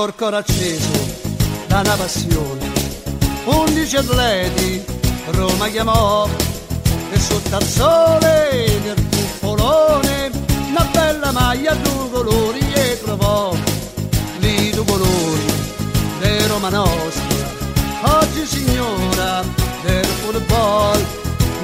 [0.00, 0.88] Col cuore acceso
[1.68, 2.72] una passione.
[3.44, 4.82] Undici atleti
[5.32, 6.26] Roma chiamò
[7.10, 10.30] e sotto al sole del cupolone
[10.70, 13.54] una bella maglia a due colori e trovò
[14.38, 15.52] lì due colori
[16.20, 17.48] di Roma nostra.
[18.20, 19.44] Oggi signora
[19.82, 21.04] del football,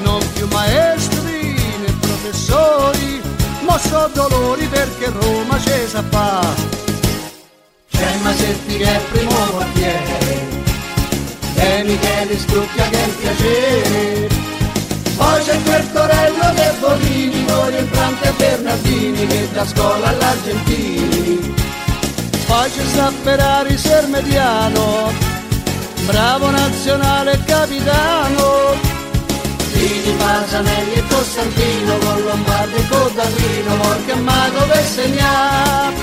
[0.03, 3.19] non più maestri né professori,
[3.61, 6.86] ma so dolori perché Roma ci sa fare.
[8.17, 10.41] C'è Masetti che è primo portiere.
[11.57, 14.29] E Michele Strucchia che è un piacere
[15.17, 21.55] Poi c'è quel Torello che Bonini Con Infrante e Bernardini Che da scuola all'Argentini.
[22.47, 25.13] Poi c'è Sapperari Sermediano
[26.07, 28.75] Bravo nazionale capitano.
[29.73, 35.96] Fini Pasanelli e Costantino Con Lombardi e Codadrino Morche e Mago per segnare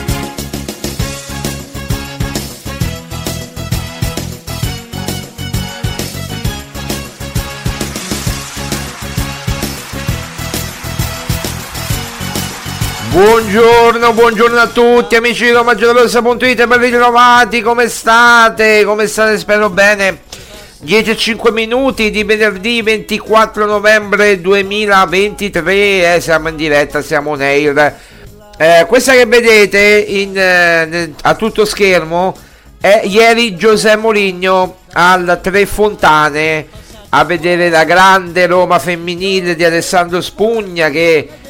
[13.13, 18.83] Buongiorno, buongiorno a tutti amici di RomaGiallorossa.it ben ritrovati, come state?
[18.85, 19.37] Come state?
[19.37, 20.21] Spero bene.
[20.79, 27.41] 10 e 5 minuti di venerdì 24 novembre 2023, eh, siamo in diretta, siamo on
[27.41, 27.95] air.
[28.57, 32.35] Eh, questa che vedete in, eh, a tutto schermo
[32.81, 36.65] è ieri Giuseppe Moligno al Tre Fontane
[37.09, 41.41] a vedere la grande Roma femminile di Alessandro Spugna che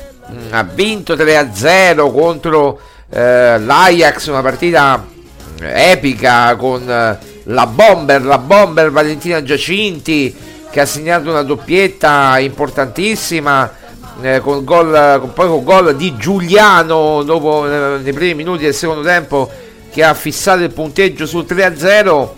[0.51, 2.79] ha vinto 3-0 contro
[3.09, 5.05] eh, l'Ajax, una partita
[5.59, 10.35] epica con eh, la bomber, la bomber Valentina Giacinti
[10.69, 13.71] che ha segnato una doppietta importantissima
[14.21, 18.73] eh, con gol, con, poi con gol di Giuliano dopo eh, nei primi minuti del
[18.73, 19.49] secondo tempo
[19.91, 22.29] che ha fissato il punteggio sul 3-0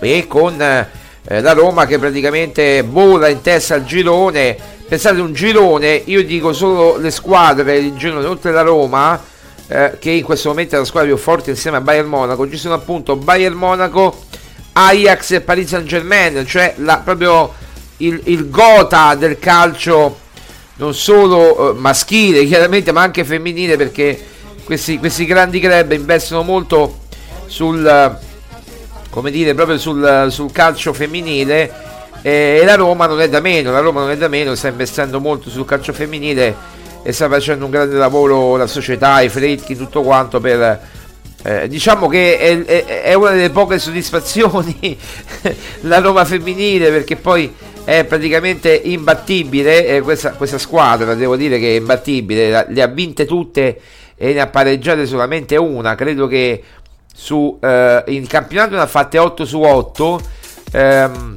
[0.00, 4.56] e con eh, la Roma che praticamente vola in testa al girone
[4.94, 9.20] pensate un girone io dico solo le squadre di girone oltre la Roma
[9.66, 12.48] eh, che in questo momento è la squadra più forte insieme a Bayern Monaco.
[12.48, 14.24] Ci sono appunto Bayern Monaco
[14.72, 17.52] Ajax e Paris Saint Germain cioè la, proprio
[17.98, 20.16] il, il gota del calcio
[20.76, 24.22] non solo eh, maschile chiaramente ma anche femminile perché
[24.62, 27.00] questi, questi grandi club investono molto
[27.46, 28.18] sul
[29.10, 31.83] come dire proprio sul, sul calcio femminile
[32.26, 35.20] e la Roma non è da meno la Roma non è da meno sta investendo
[35.20, 36.56] molto sul calcio femminile
[37.02, 40.80] e sta facendo un grande lavoro la società, i Fredchi, tutto quanto per
[41.42, 44.98] eh, diciamo che è, è, è, una delle poche soddisfazioni
[45.82, 47.54] la Roma femminile perché poi
[47.84, 53.26] è praticamente imbattibile eh, questa, questa, squadra devo dire che è imbattibile le ha vinte
[53.26, 53.78] tutte
[54.16, 56.62] e ne ha pareggiate solamente una credo che
[57.14, 60.20] su, eh, in campionato ne ha fatte 8 su 8
[60.72, 61.36] ehm,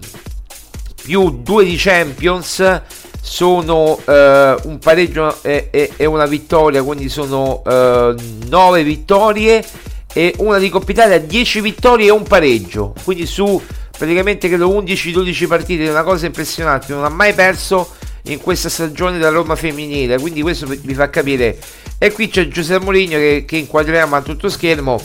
[1.07, 2.81] più 2 di Champions
[3.21, 8.13] sono eh, un pareggio e, e, e, una vittoria, quindi sono eh,
[8.49, 9.63] 9 vittorie
[10.11, 13.61] e una di Coppa Italia, 10 vittorie e un pareggio, quindi su
[13.97, 17.89] praticamente credo 11-12 partite, una cosa impressionante, non ha mai perso
[18.23, 21.57] in questa stagione della Roma femminile, quindi questo vi fa capire.
[21.97, 25.01] E qui c'è Giuseppe Mourinho che, che inquadriamo a tutto schermo,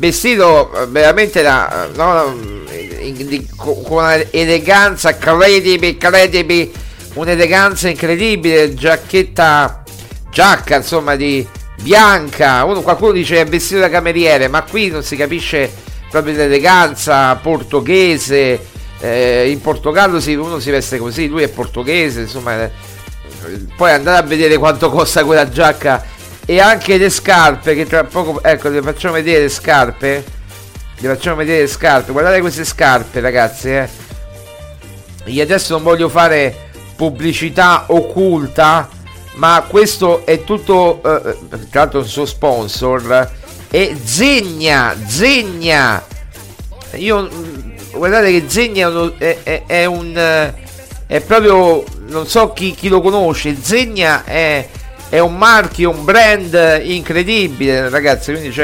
[0.00, 2.34] vestito eh, veramente da, no,
[3.00, 6.70] in, in, con eleganza credibile, credibile
[7.14, 9.82] un'eleganza incredibile, giacchetta,
[10.30, 11.46] giacca insomma di
[11.82, 15.70] bianca, uno, qualcuno dice è vestito da cameriere, ma qui non si capisce
[16.10, 18.66] proprio l'eleganza portoghese,
[19.00, 22.70] eh, in Portogallo si, uno si veste così, lui è portoghese, insomma, eh,
[23.76, 26.04] poi andare a vedere quanto costa quella giacca
[26.50, 30.24] e anche le scarpe che tra poco, ecco, le facciamo vedere le scarpe,
[30.98, 33.88] le facciamo vedere le scarpe, guardate queste scarpe ragazzi, eh.
[35.26, 38.88] Io adesso non voglio fare pubblicità occulta,
[39.34, 41.38] ma questo è tutto, eh,
[41.70, 43.30] tra l'altro il suo sponsor,
[43.70, 46.04] è Zegna, Zegna.
[46.94, 47.28] Io,
[47.92, 50.52] guardate che Zegna è, è, è un...
[51.06, 54.68] è proprio, non so chi, chi lo conosce, Zegna è,
[55.10, 58.58] è un marchio, un brand incredibile, ragazzi, quindi.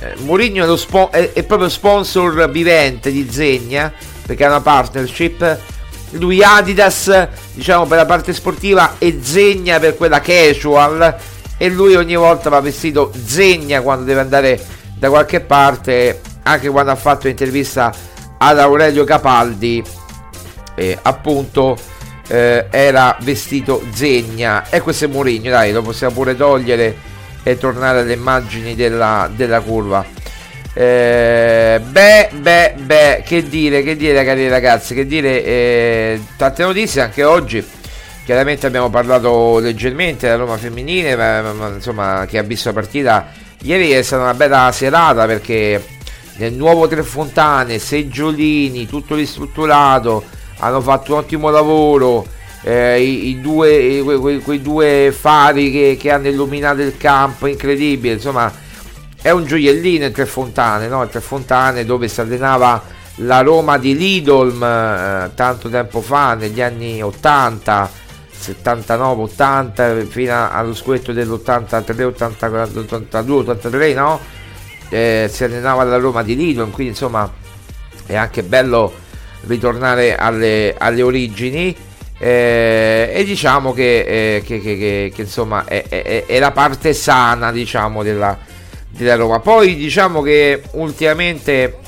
[0.00, 3.92] Eh, Mourinho è, spo- è, è, proprio sponsor vivente di Zegna
[4.24, 5.58] perché ha una partnership
[6.10, 11.16] lui Adidas diciamo per la parte sportiva e Zegna per quella casual
[11.56, 14.64] e lui ogni volta va vestito Zegna quando deve andare
[14.96, 17.92] da qualche parte anche quando ha fatto l'intervista
[18.38, 19.82] ad Aurelio Capaldi
[20.76, 21.76] eh, appunto
[22.28, 26.96] eh, era vestito Zegna e questo è Mourinho dai lo possiamo pure togliere
[27.42, 30.04] e tornare alle immagini della, della curva
[30.74, 37.00] eh, beh, beh, beh, che dire, che dire cari ragazzi, che dire, eh, tante notizie
[37.00, 37.66] anche oggi.
[38.24, 43.32] Chiaramente abbiamo parlato leggermente della Roma femminile, ma, ma, insomma, che ha visto la partita
[43.62, 45.84] ieri è stata una bella serata perché
[46.36, 50.24] nel nuovo Tre Fontane, Seggiolini, tutto ristrutturato,
[50.58, 52.26] hanno fatto un ottimo lavoro.
[52.62, 58.14] Eh, i, i, due, quei, quei, due fari che, che hanno illuminato il campo, incredibile,
[58.14, 58.52] insomma
[59.20, 61.06] è un gioiellino il Tre Fontane, no?
[61.08, 62.82] Tre Fontane dove si allenava
[63.16, 67.90] la Roma di Lidolm eh, tanto tempo fa, negli anni 80,
[68.30, 74.20] 79, 80, fino allo scudetto dell'83, 82, 83, no?
[74.88, 77.30] Eh, si allenava la Roma di Lidolm, quindi insomma
[78.06, 79.06] è anche bello
[79.46, 81.74] ritornare alle, alle origini.
[82.20, 87.52] Eh, e diciamo che, eh, che, che, che insomma è, è, è, la parte sana
[87.52, 88.36] diciamo della,
[88.88, 89.38] della Roma.
[89.38, 91.78] Poi diciamo che ultimamente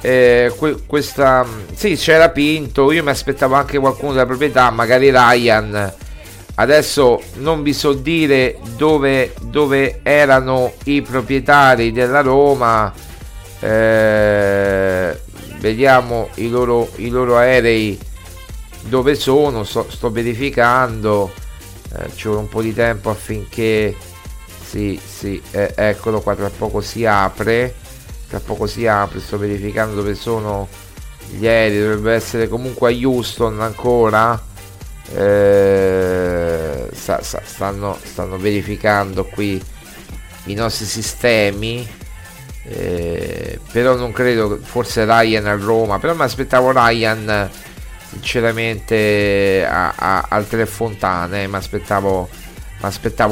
[0.00, 5.92] eh, que- questa sì c'era Pinto, io mi aspettavo anche qualcuno della proprietà, magari Ryan.
[6.56, 12.92] adesso non vi so dire dove, dove erano i proprietari della Roma
[13.60, 15.18] eh,
[15.58, 17.98] vediamo i loro, i loro aerei
[18.82, 21.32] dove sono sto, sto verificando.
[21.96, 23.96] Eh, ci vuole un po' di tempo affinché
[24.62, 27.74] sì sì eh, eccolo qua tra poco si apre.
[28.28, 30.68] Tra poco si apre sto verificando dove sono
[31.30, 31.80] gli aerei.
[31.80, 34.44] Dovrebbe essere comunque a Houston ancora.
[35.14, 39.62] Eh, sta, sta, stanno, stanno verificando qui
[40.44, 41.88] i nostri sistemi
[42.70, 47.50] eh, però non credo forse Ryan a Roma però mi aspettavo Ryan
[48.10, 52.28] sinceramente a, a, al Tre Fontane mi aspettavo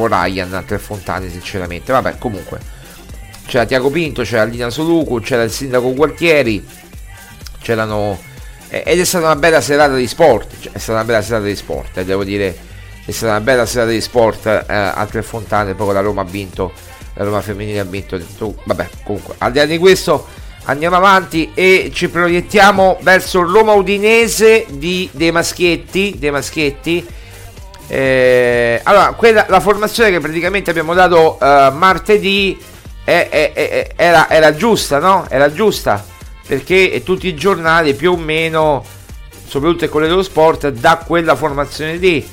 [0.06, 1.92] Ryan al Tre Fontane sinceramente.
[1.92, 2.60] Vabbè comunque
[3.46, 6.66] c'era Tiago Pinto c'era Lina Solucu c'era il sindaco Gualtieri
[7.60, 8.18] c'erano
[8.68, 11.54] ed è stata una bella serata di sport cioè, è stata una bella serata di
[11.54, 12.56] sport eh, devo dire
[13.04, 16.24] è stata una bella serata di sport eh, a Tre Fontane poi la Roma ha
[16.24, 16.72] vinto
[17.16, 18.18] la Roma femminile ha vinto
[18.64, 20.26] vabbè comunque al di là di questo
[20.64, 27.06] andiamo avanti e ci proiettiamo verso Roma Udinese di, dei maschietti dei maschietti
[27.88, 32.58] eh, allora quella, la formazione che praticamente abbiamo dato uh, martedì
[33.04, 35.26] è, è, è, era, era giusta no?
[35.28, 36.04] era giusta
[36.46, 38.84] perché tutti i giornali più o meno
[39.46, 42.28] soprattutto il Corriere dello Sport da quella formazione lì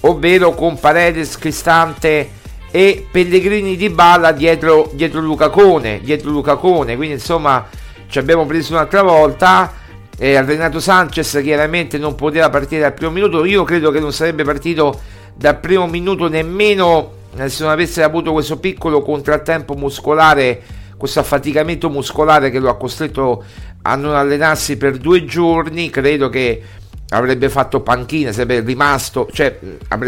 [0.00, 2.36] ovvero con Paredes, Cristante
[2.70, 7.66] e Pellegrini di Balla dietro, dietro Luca Cone, dietro Luca Cone, quindi insomma
[8.08, 9.72] ci abbiamo preso un'altra volta.
[10.20, 14.42] Eh, Renato Sanchez chiaramente non poteva partire dal primo minuto, io credo che non sarebbe
[14.42, 15.00] partito
[15.34, 20.60] dal primo minuto nemmeno eh, se non avesse avuto questo piccolo contrattempo muscolare,
[20.96, 23.44] questo affaticamento muscolare che lo ha costretto
[23.82, 26.62] a non allenarsi per due giorni, credo che
[27.10, 29.56] avrebbe fatto panchina, sarebbe rimasto, cioè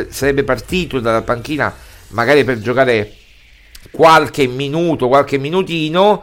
[0.09, 1.73] sarebbe partito dalla panchina
[2.11, 3.15] magari per giocare
[3.91, 6.23] qualche minuto, qualche minutino,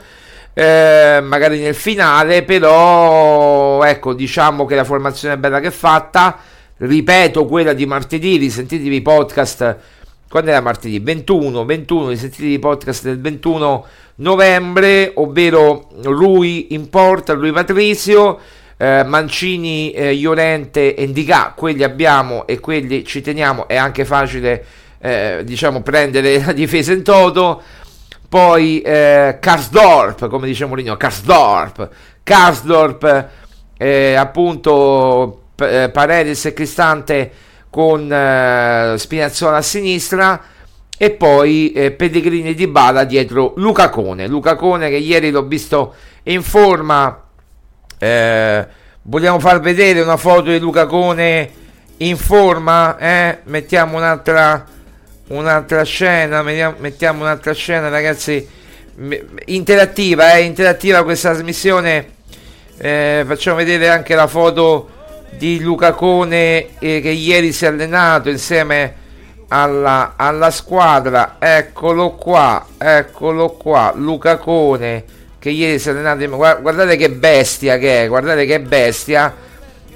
[0.53, 6.39] eh, magari nel finale, però ecco, diciamo che la formazione è bella che è fatta.
[6.77, 9.77] Ripeto quella di martedì, risentitevi i podcast.
[10.29, 10.99] Quando era martedì?
[10.99, 18.39] 21, 21, risentitevi i podcast del 21 novembre, ovvero lui in porta, lui Patrizio,
[18.77, 24.65] eh, Mancini, eh, Iorente e Indica, quelli abbiamo e quelli ci teniamo, è anche facile
[25.07, 27.61] eh, diciamo prendere la difesa in toto.
[28.27, 31.89] Poi eh, Karsdorp come dice Mourinho Karsdorp.
[32.23, 33.27] Karsdorp
[33.77, 37.31] eh, appunto eh, Paredes e Cristante
[37.69, 40.41] con eh, Spinazzola a sinistra.
[40.99, 45.93] E poi eh, Pellegrini di Bala dietro Luca Cone Luca Cone che ieri l'ho visto
[46.23, 47.23] in forma.
[47.99, 48.67] Eh,
[49.03, 51.49] vogliamo far vedere una foto di Luca Cone
[51.97, 52.97] in forma?
[52.97, 53.39] Eh?
[53.45, 54.65] mettiamo un'altra
[55.27, 58.47] un'altra scena, mettiamo un'altra scena ragazzi,
[59.45, 62.09] interattiva, eh, interattiva questa trasmissione,
[62.77, 64.89] eh, facciamo vedere anche la foto
[65.31, 69.05] di Luca Cone eh, che ieri si è allenato insieme
[69.49, 76.95] alla, alla squadra, eccolo qua, eccolo qua, Luca Cone che ieri si è allenato, guardate
[76.95, 79.33] che bestia che è, guardate che bestia,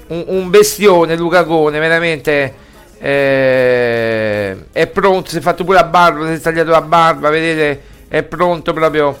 [0.08, 2.54] un, un bestione Luca Cone, veramente
[3.04, 7.82] eh, è pronto, si è fatto pure la barba, si è tagliato la barba, vedete,
[8.06, 9.18] è pronto proprio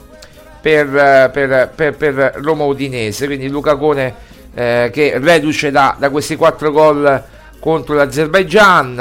[0.60, 4.14] per, per, per, per Roma Udinese, quindi Luca Cone
[4.54, 7.24] eh, che reduce da, da, questi quattro gol
[7.58, 8.98] contro l'Azerbaijan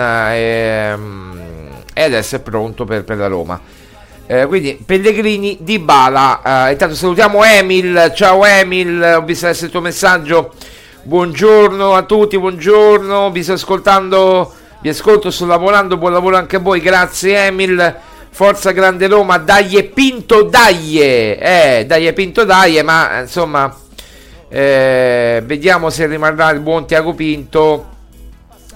[1.94, 3.62] e adesso è pronto per, la Roma.
[4.26, 6.68] Eh, quindi Pellegrini di Bala.
[6.68, 8.14] Eh, intanto salutiamo Emil.
[8.16, 10.54] Ciao Emil, ho visto adesso il tuo messaggio.
[11.04, 13.30] Buongiorno a tutti, buongiorno.
[13.30, 17.96] Vi sto ascoltando vi ascolto, sto lavorando, buon lavoro anche a voi, grazie Emil.
[18.34, 21.00] Forza Grande Roma, dai e Pinto, dai!
[21.00, 23.76] Eh, dai e Pinto, dai, ma insomma,
[24.48, 27.90] eh, vediamo se rimarrà il buon Tiago Pinto.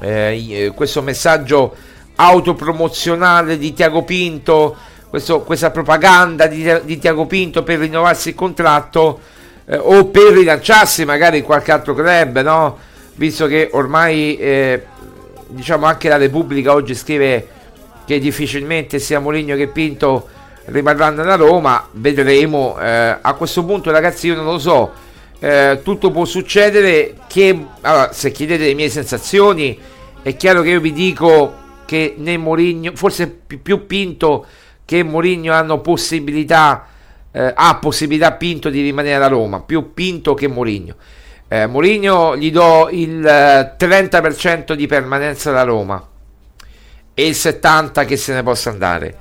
[0.02, 1.74] Eh, questo messaggio
[2.18, 4.76] autopromozionale di Tiago Pinto,
[5.10, 9.20] questo, questa propaganda di, di Tiago Pinto per rinnovarsi il contratto
[9.66, 12.78] eh, o per rilanciarsi magari in qualche altro club, no?
[13.16, 14.86] Visto che ormai eh,
[15.56, 17.48] diciamo anche la Repubblica oggi scrive
[18.06, 20.28] che difficilmente sia Moligno che Pinto
[20.66, 22.78] rimarranno alla Roma, vedremo.
[22.80, 24.92] Eh, a questo punto ragazzi io non lo so,
[25.40, 29.78] eh, tutto può succedere che allora, se chiedete le mie sensazioni
[30.22, 34.46] è chiaro che io vi dico che né Moligno, forse più Pinto
[34.84, 36.88] che Moligno hanno possibilità
[37.32, 40.96] eh, ha possibilità Pinto di rimanere alla Roma, più Pinto che Moligno.
[41.48, 46.04] Eh, Mourinho gli do il 30% eh, di permanenza da Roma
[47.14, 49.16] e il 70 che se ne possa andare.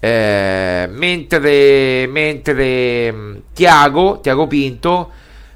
[0.00, 5.10] Eh, mentre, mentre mm, Tiago, Tiago Pinto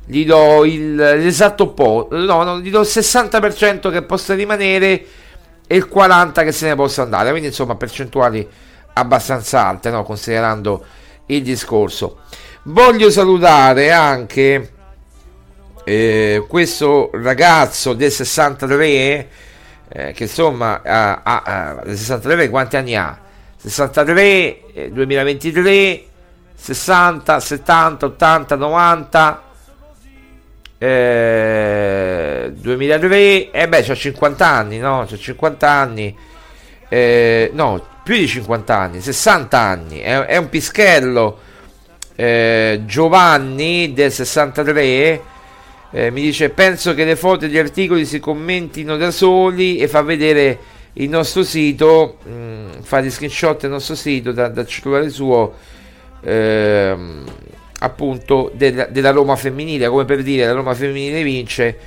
[0.04, 5.04] gli do il, l'esatto opposto, no, no, gli do il 60% che possa rimanere
[5.66, 8.46] e il 40% che se ne possa andare, quindi insomma percentuali
[8.94, 10.84] abbastanza alte, no, considerando
[11.26, 12.18] il discorso.
[12.64, 14.71] Voglio salutare anche
[15.84, 19.28] eh, questo ragazzo del 63
[19.88, 23.18] eh, che insomma ha, ha, ha, 63 quanti anni ha?
[23.56, 26.04] 63, eh, 2023,
[26.54, 29.42] 60, 70, 80, 90
[30.78, 36.16] eh, 2003 e eh beh c'ha 50 anni no c'ha 50 anni
[36.88, 41.38] eh, no più di 50 anni 60 anni è, è un pischello
[42.16, 45.20] eh, Giovanni del 63
[45.92, 49.88] eh, mi dice penso che le foto e gli articoli si commentino da soli e
[49.88, 50.58] fa vedere
[50.94, 55.54] il nostro sito mh, mm, fa gli screenshot del nostro sito da, dal cellulare suo
[56.22, 57.24] ehm,
[57.80, 61.78] appunto del, della Roma femminile come per dire la Roma femminile vince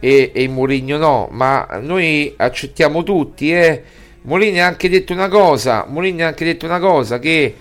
[0.00, 3.82] e, e Mourinho no ma noi accettiamo tutti eh.
[4.22, 7.54] Mourinho ha anche detto una cosa Mourinho ha anche detto una cosa che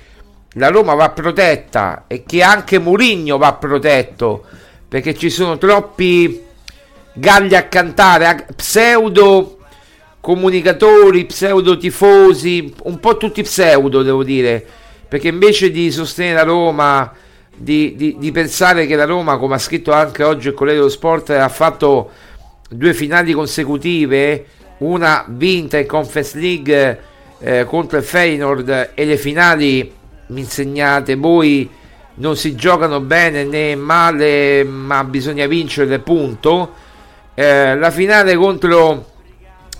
[0.57, 4.43] la Roma va protetta e che anche Mourinho va protetto
[4.87, 6.41] perché ci sono troppi
[7.13, 9.57] galli a cantare pseudo
[10.19, 14.65] comunicatori pseudo tifosi un po' tutti pseudo devo dire.
[15.07, 17.13] Perché invece di sostenere la Roma
[17.55, 20.89] di, di, di, pensare che la Roma, come ha scritto anche oggi il Corriere dello
[20.89, 22.09] Sport, ha fatto
[22.69, 24.45] due finali consecutive,
[24.79, 26.99] una vinta in Conference League
[27.39, 29.93] eh, contro il Feyenoord e le finali,
[30.27, 31.69] mi insegnate voi,
[32.15, 36.73] non si giocano bene né male, ma bisogna vincere, punto.
[37.33, 39.13] Eh, la finale contro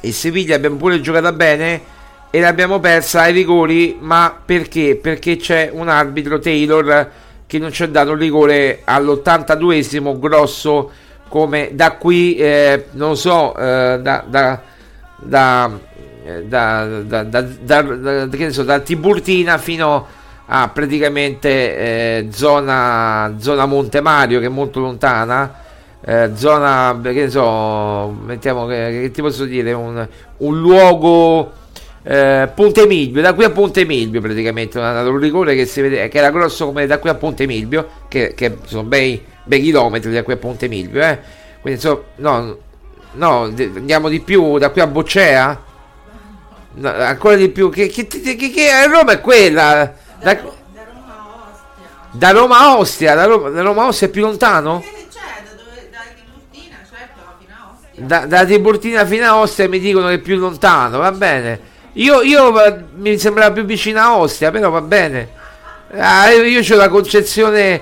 [0.01, 1.93] il Siviglia abbiamo pure giocata bene
[2.29, 4.97] e l'abbiamo persa ai rigori, ma perché?
[5.01, 7.11] Perché c'è un arbitro Taylor
[7.47, 10.91] che non ci ha dato un rigore all'82esimo grosso
[11.27, 14.61] come da qui eh, non so eh, da, da,
[15.17, 15.71] da,
[16.43, 20.05] da, da, da, da, che so, da Tiburtina fino a
[20.45, 25.63] praticamente eh, zona, zona Monte Mario che è molto lontana
[26.05, 31.51] eh, zona che ne so mettiamo che, che ti posso dire un, un luogo
[32.07, 36.17] eh, Ponte Milvio, da qui a Ponte Milvio praticamente, un rigore che si vede che
[36.19, 40.21] era grosso come da qui a Ponte Milvio, che, che sono bei, bei, chilometri da
[40.21, 41.17] qui a Ponte Milvio, eh.
[41.61, 42.57] quindi insomma, no,
[43.13, 45.63] no, andiamo di più da qui a Boccea,
[46.73, 50.37] no, ancora di più, che, che, che, che Roma è quella, da,
[52.11, 54.83] da Roma a Ostia, da Roma, da Roma a Ostia è più lontano?
[57.97, 61.73] Da, da Tiburtina fino a Ostia mi dicono che è più lontano, va bene.
[61.93, 65.29] Io, io eh, mi sembrava più vicino a Ostia, però va bene.
[65.97, 67.81] Ah, io ho la concezione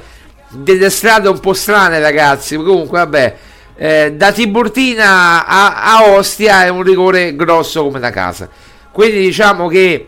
[0.49, 2.55] delle strade un po' strane, ragazzi.
[2.55, 3.35] Comunque, vabbè.
[3.75, 8.47] Eh, da Tiburtina a, a, Ostia è un rigore grosso come da casa.
[8.91, 10.07] Quindi diciamo che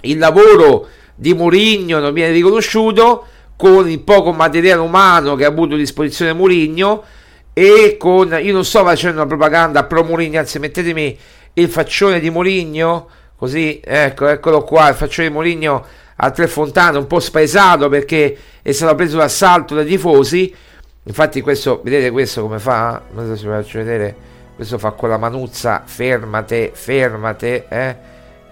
[0.00, 0.88] il lavoro
[1.20, 6.32] di Murigno non viene riconosciuto con il poco materiale umano che ha avuto a disposizione
[6.32, 7.02] Murigno
[7.52, 11.18] e con io non sto facendo una propaganda pro Murigno, anzi mettetemi
[11.54, 13.08] il faccione di Murigno
[13.40, 15.82] Così, ecco, eccolo qua, il faccione di Moligno
[16.16, 20.54] a Tre Fontane, un po' spaesato perché è stato preso d'assalto dai tifosi.
[21.04, 23.00] Infatti questo, vedete questo come fa?
[23.12, 24.14] Non so se vi faccio vedere.
[24.54, 27.96] Questo fa con la manuzza, fermate, fermate, eh?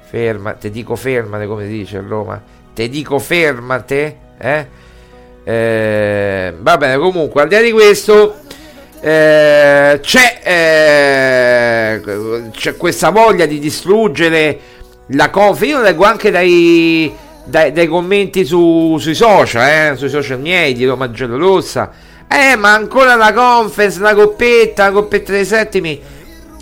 [0.08, 2.42] Fermate, dico fermate come si dice a Roma.
[2.78, 4.66] Te dico fermate, eh?
[5.42, 8.38] eh va bene, comunque, al di là di questo...
[9.00, 12.00] Eh, c'è, eh,
[12.52, 14.60] c'è questa voglia di distruggere
[15.08, 17.12] la conf io leggo anche dai,
[17.44, 21.90] dai, dai commenti su, sui social, eh, sui social miei di Roma Rossa.
[22.28, 26.00] Eh, ma ancora la conference, la coppetta, la coppetta dei settimi.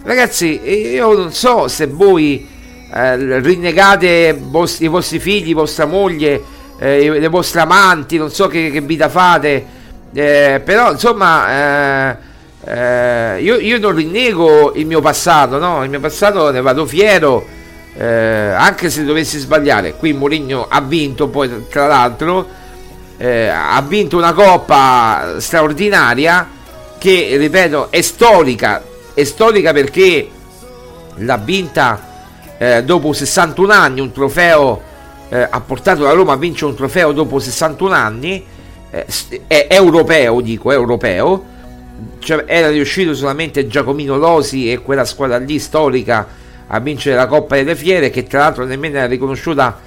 [0.03, 2.56] Ragazzi, io non so se voi
[2.93, 6.43] eh, rinnegate vostri, i vostri figli, vostra moglie,
[6.79, 9.67] eh, le vostre amanti, non so che, che vita fate,
[10.13, 12.17] eh, però insomma eh,
[12.65, 15.83] eh, io, io, non rinnego il mio passato, no?
[15.83, 17.45] Il mio passato ne vado fiero
[17.97, 22.65] eh, anche se dovessi sbagliare, qui Mourinho ha vinto poi tra l'altro,
[23.19, 26.51] ha vinto una coppa straordinaria
[26.99, 28.83] che ripeto è storica,
[29.15, 30.29] è storica perché
[31.15, 32.16] l'ha vinta
[32.59, 34.81] eh, dopo 61 anni, un trofeo
[35.29, 38.45] eh, ha portato la Roma a vincere un trofeo dopo 61 anni,
[38.91, 39.07] eh,
[39.47, 41.45] è europeo dico, europeo,
[42.19, 46.27] cioè, era riuscito solamente Giacomino Losi e quella squadra lì storica
[46.69, 49.79] a vincere la Coppa delle Fiere che tra l'altro nemmeno era riconosciuta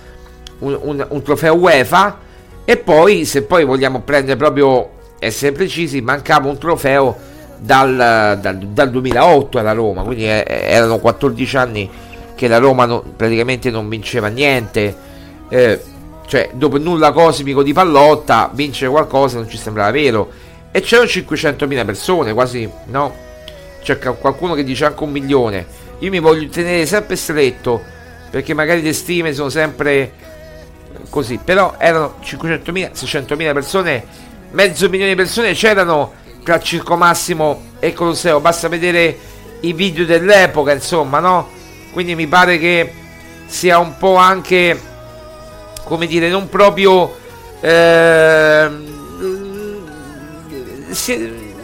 [0.59, 2.27] un, un, un trofeo UEFA.
[2.65, 7.17] E poi se poi vogliamo prendere proprio essere precisi mancava un trofeo
[7.57, 11.89] dal, dal, dal 2008 alla Roma quindi eh, erano 14 anni
[12.39, 14.95] che la Roma no, praticamente non vinceva niente.
[15.49, 15.81] Eh,
[16.25, 20.31] cioè dopo nulla cosmico di Pallotta vincere qualcosa non ci sembrava vero.
[20.71, 23.13] E c'erano 500.000 persone quasi no?
[23.81, 25.65] C'è qualcuno che dice anche un milione.
[25.99, 27.83] Io mi voglio tenere sempre stretto
[28.29, 30.13] perché magari le stime sono sempre
[31.09, 31.41] così.
[31.43, 34.05] Però erano 500.000 600.000 persone
[34.51, 38.39] mezzo milione di persone c'erano tra Circo Massimo e Colosseo.
[38.39, 39.17] Basta vedere
[39.59, 41.57] i video dell'epoca insomma no
[41.91, 42.93] quindi mi pare che
[43.45, 44.79] sia un po' anche
[45.83, 47.15] come dire non proprio
[47.61, 48.69] eh,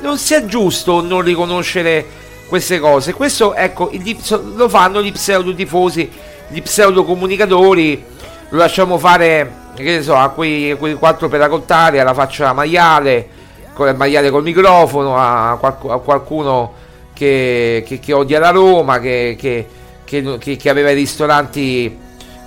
[0.02, 3.14] non sia giusto non riconoscere queste cose.
[3.14, 3.92] Questo ecco
[4.56, 6.10] lo fanno gli pseudo tifosi
[6.48, 8.04] gli pseudo comunicatori
[8.50, 13.28] lo lasciamo fare che ne so a quei, a quei quattro peracottari alla faccia maiale
[13.74, 16.74] con il maiale col microfono a, qualc- a qualcuno
[17.14, 19.68] che, che, che, odia la Roma che, che,
[20.70, 21.98] aveva i ristoranti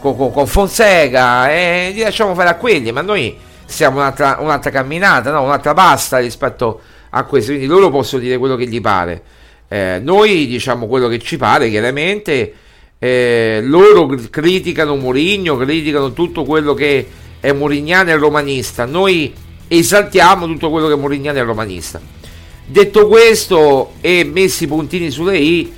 [0.00, 4.70] con, con, con, Fonseca e li lasciamo fare a quelli ma noi siamo un'altra, un'altra
[4.70, 5.42] camminata no?
[5.42, 9.22] un'altra pasta rispetto a questo quindi loro possono dire quello che gli pare
[9.68, 12.54] eh, noi diciamo quello che ci pare chiaramente
[12.98, 17.06] eh, loro criticano Mourinho, criticano tutto quello che
[17.40, 19.32] è murignano e romanista, noi
[19.68, 22.00] esaltiamo tutto quello che è murignano e romanista.
[22.66, 25.72] Detto questo e messi i puntini sulle i,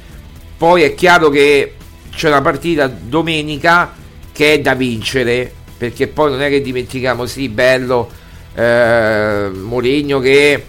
[0.61, 1.73] poi è chiaro che
[2.11, 3.95] c'è una partita domenica
[4.31, 8.11] che è da vincere, perché poi non è che dimentichiamo, sì, bello,
[8.55, 10.65] eh, Mourinho che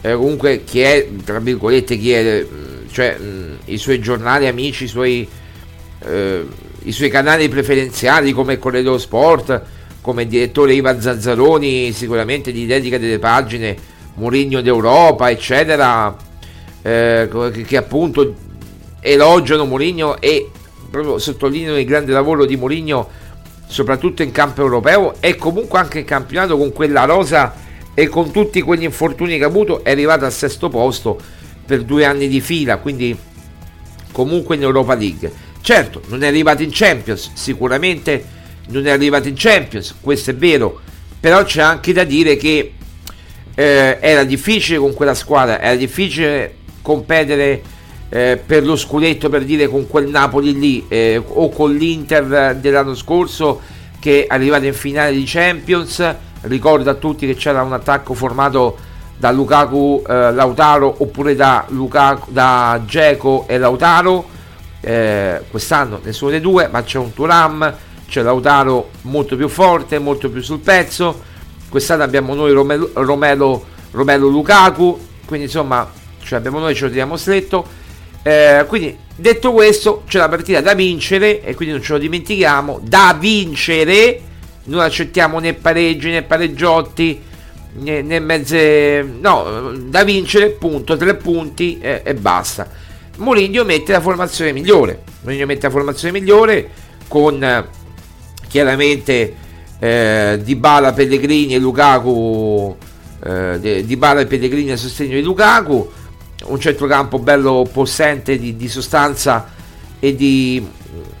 [0.00, 2.46] eh, comunque chi è, tra virgolette, chi è,
[2.92, 5.28] cioè mh, i suoi giornali amici, i suoi
[6.06, 6.46] eh,
[6.84, 9.62] i suoi canali preferenziali come Corredo Sport,
[10.00, 13.76] come direttore Ivan Zanzaroni, sicuramente gli dedica delle pagine
[14.14, 16.16] Mourinho d'Europa, eccetera,
[16.82, 18.43] eh, che, che, appunto
[19.06, 20.50] elogiano Mourinho e
[20.88, 23.06] proprio sottolineano il grande lavoro di Mourinho
[23.66, 27.54] soprattutto in campo europeo e comunque anche in campionato con quella rosa
[27.92, 31.20] e con tutti quegli infortuni che ha avuto è arrivato al sesto posto
[31.66, 33.16] per due anni di fila quindi
[34.10, 35.30] comunque in Europa League.
[35.60, 38.24] Certo, non è arrivato in Champions, sicuramente
[38.68, 40.80] non è arrivato in Champions, questo è vero,
[41.20, 42.72] però c'è anche da dire che
[43.54, 47.62] eh, era difficile con quella squadra, era difficile competere
[48.08, 52.94] eh, per lo scudetto, per dire con quel Napoli lì eh, o con l'Inter dell'anno
[52.94, 53.60] scorso
[53.98, 56.14] che è arrivato in finale di Champions.
[56.42, 58.76] Ricordo a tutti che c'era un attacco formato
[59.16, 64.32] da Lukaku, eh, Lautaro oppure da, Lukaku, da Geco e Lautaro
[64.80, 67.74] eh, quest'anno nessuno dei due, ma c'è un Turam,
[68.06, 71.32] c'è Lautaro molto più forte, molto più sul pezzo.
[71.70, 75.90] Quest'anno abbiamo noi Romelo, Romelo, Romelo Lukaku, quindi insomma
[76.22, 77.82] cioè abbiamo noi, ce lo tiriamo stretto.
[78.24, 82.80] Eh, quindi detto questo, c'è la partita da vincere e quindi non ce lo dimentichiamo,
[82.82, 84.20] da vincere.
[84.64, 87.20] Non accettiamo né pareggi né pareggiotti
[87.74, 89.02] né, né mezze...
[89.02, 92.82] No, da vincere, punto, tre punti e, e basta
[93.16, 95.02] Mourinho mette la formazione migliore.
[95.22, 96.68] Mourinho mette la formazione migliore
[97.06, 97.64] con eh,
[98.48, 99.34] chiaramente
[99.78, 102.76] eh, Dybala, Pellegrini e Lukaku
[103.24, 105.88] eh, Dybala e Pellegrini a sostegno di Lukaku
[106.46, 109.50] un centrocampo bello possente di, di sostanza
[109.98, 110.66] e di,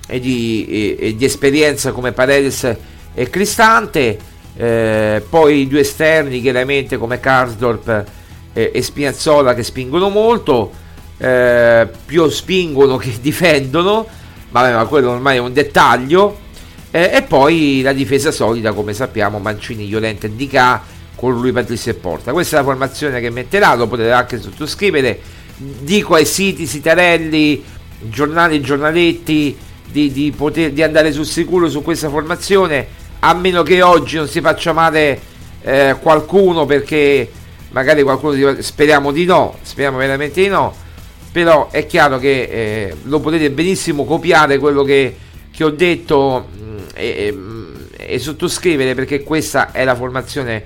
[0.06, 2.76] e, di, e, e di, esperienza come Paredes
[3.14, 4.18] e Cristante
[4.56, 8.04] eh, poi due esterni chiaramente come Karsdorp
[8.52, 10.82] e, e Spinazzola che spingono molto
[11.16, 14.06] eh, più spingono che difendono,
[14.50, 16.42] vabbè, ma quello ormai è un dettaglio.
[16.90, 20.82] Eh, e poi la difesa solida, come sappiamo, Mancini, Iolente e Dica
[21.24, 22.32] con lui Patrizio e Porta.
[22.32, 25.18] Questa è la formazione che metterà, lo potete anche sottoscrivere.
[25.56, 27.64] Dico ai siti, sitarelli,
[28.00, 29.56] giornali, giornaletti
[29.90, 32.86] di, di, poter, di andare sul sicuro su questa formazione,
[33.20, 35.20] a meno che oggi non si faccia male
[35.62, 37.30] eh, qualcuno perché
[37.70, 40.82] magari qualcuno speriamo di no, speriamo veramente di no
[41.34, 45.16] però è chiaro che eh, lo potete benissimo copiare quello che,
[45.50, 50.62] che ho detto mh, mm, e, mm, e, sottoscrivere perché questa è la formazione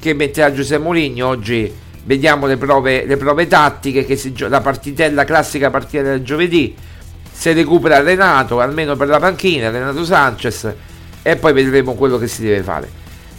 [0.00, 1.72] che metterà Giuseppe Mourinho oggi.
[2.02, 6.74] Vediamo le prove, le prove tattiche che si, la partitella classica partita del giovedì.
[7.30, 10.74] Se recupera Renato almeno per la panchina Renato Sanchez
[11.22, 12.90] e poi vedremo quello che si deve fare.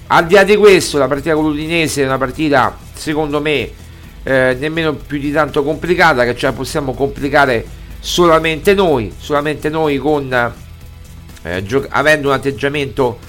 [0.08, 3.69] Al di là di questo la partita con l'Udinese è una partita secondo me
[4.24, 7.65] eh, nemmeno più di tanto complicata che ce la possiamo complicare
[8.00, 10.54] solamente noi, solamente noi con
[11.43, 13.19] eh, gio- avendo un atteggiamento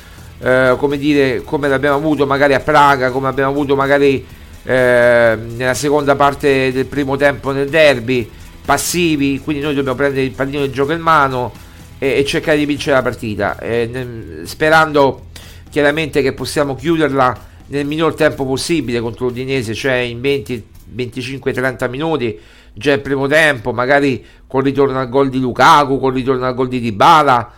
[0.43, 4.25] eh, come dire come l'abbiamo avuto magari a Praga, come abbiamo avuto magari
[4.65, 8.29] eh, nella seconda parte del primo tempo nel derby,
[8.65, 11.53] passivi, quindi noi dobbiamo prendere il pallino di gioco in mano
[11.99, 15.27] e, e cercare di vincere la partita, ne, sperando
[15.71, 22.39] chiaramente che possiamo chiuderla nel minor tempo possibile contro l'Udinese, cioè in 20, 25-30 minuti
[22.75, 26.69] già il primo tempo, magari con ritorno al gol di Lukaku, con ritorno al gol
[26.69, 27.53] di Dybala,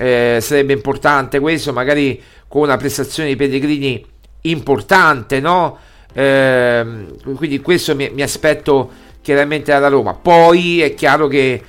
[0.00, 4.02] eh, sarebbe importante questo, magari con una prestazione di Pellegrini
[4.42, 5.76] importante, no?
[6.14, 10.14] Eh, quindi questo mi, mi, aspetto chiaramente dalla Roma.
[10.14, 11.62] Poi è chiaro che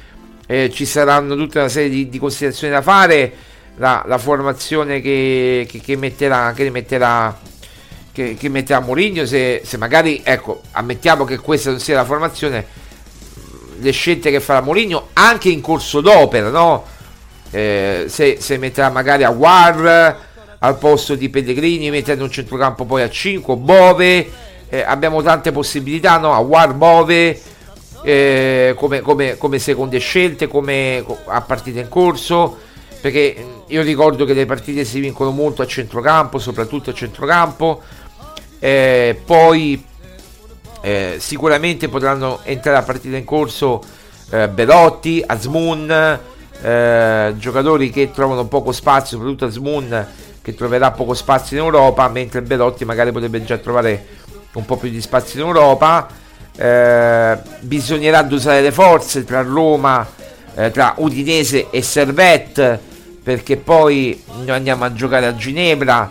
[0.47, 3.33] eh, ci saranno tutta una serie di, di considerazioni da fare.
[3.75, 7.37] La, la formazione che, che, che, metterà, che metterà
[8.11, 12.65] che, che metterà Mourinho se, se, magari ecco ammettiamo che questa non sia la formazione
[13.79, 16.85] le scelte che farà Mourinho anche in corso d'opera no?
[17.51, 23.01] Eh, se, se, metterà magari a War al posto di Pellegrini mettendo un centrocampo poi
[23.01, 24.31] a 5 Bove.
[24.69, 26.33] Eh, abbiamo tante possibilità no?
[26.33, 27.41] a War Bove
[28.03, 32.57] eh, come, come, come, seconde scelte come a partita in corso.
[33.01, 37.81] Perché io ricordo che le partite si vincono molto a centrocampo soprattutto a centrocampo.
[38.59, 39.83] Eh, poi
[40.81, 43.83] eh, sicuramente potranno entrare a partita in corso
[44.31, 46.19] Belotti, Azmoun,
[46.61, 50.07] eh, giocatori che trovano poco spazio, soprattutto Azmoun
[50.41, 54.05] che troverà poco spazio in Europa, mentre Belotti magari potrebbe già trovare
[54.53, 56.07] un po' più di spazio in Europa.
[56.55, 60.07] Eh, bisognerà dosare le forze tra Roma,
[60.55, 62.79] eh, tra Udinese e Servette,
[63.23, 66.09] perché poi noi andiamo a giocare a Ginevra.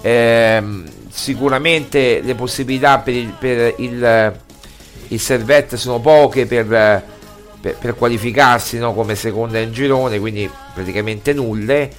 [0.00, 4.32] Ehm, sicuramente le possibilità per il, per il,
[5.08, 7.02] il Servette sono poche per,
[7.62, 11.90] per, per qualificarsi no, come seconda in girone, quindi praticamente nulle.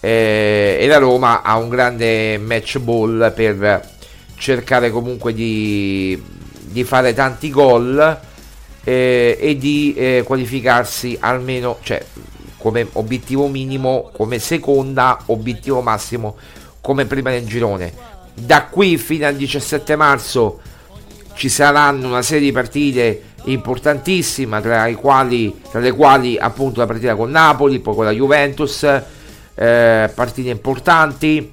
[0.00, 3.92] Eh, e la Roma ha un grande match ball per
[4.36, 6.22] cercare comunque di,
[6.60, 8.20] di fare tanti gol
[8.84, 12.04] eh, e di eh, qualificarsi almeno, cioè
[12.58, 16.36] come obiettivo minimo, come seconda, obiettivo massimo
[16.82, 20.60] come prima nel girone da qui fino al 17 marzo
[21.34, 27.14] ci saranno una serie di partite importantissime tra, quali, tra le quali appunto la partita
[27.14, 28.82] con Napoli, poi con la Juventus,
[29.54, 31.52] eh, partite importanti,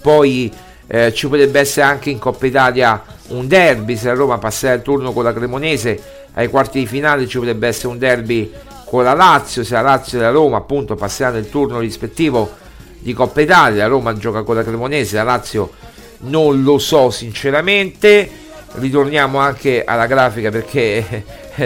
[0.00, 0.52] poi
[0.86, 4.82] eh, ci potrebbe essere anche in Coppa Italia un derby se la Roma passerà il
[4.82, 8.52] turno con la Cremonese ai quarti di finale ci potrebbe essere un derby
[8.84, 12.52] con la Lazio se la Lazio e la Roma appunto passeranno il turno rispettivo
[12.98, 15.70] di Coppa Italia la Roma gioca con la Cremonese la Lazio
[16.18, 18.42] non lo so sinceramente
[18.74, 21.24] ritorniamo anche alla grafica perché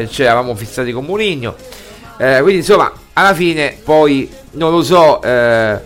[0.08, 1.54] ci eravamo fissati con Murigno
[2.18, 5.78] eh, quindi insomma alla fine poi non lo so eh,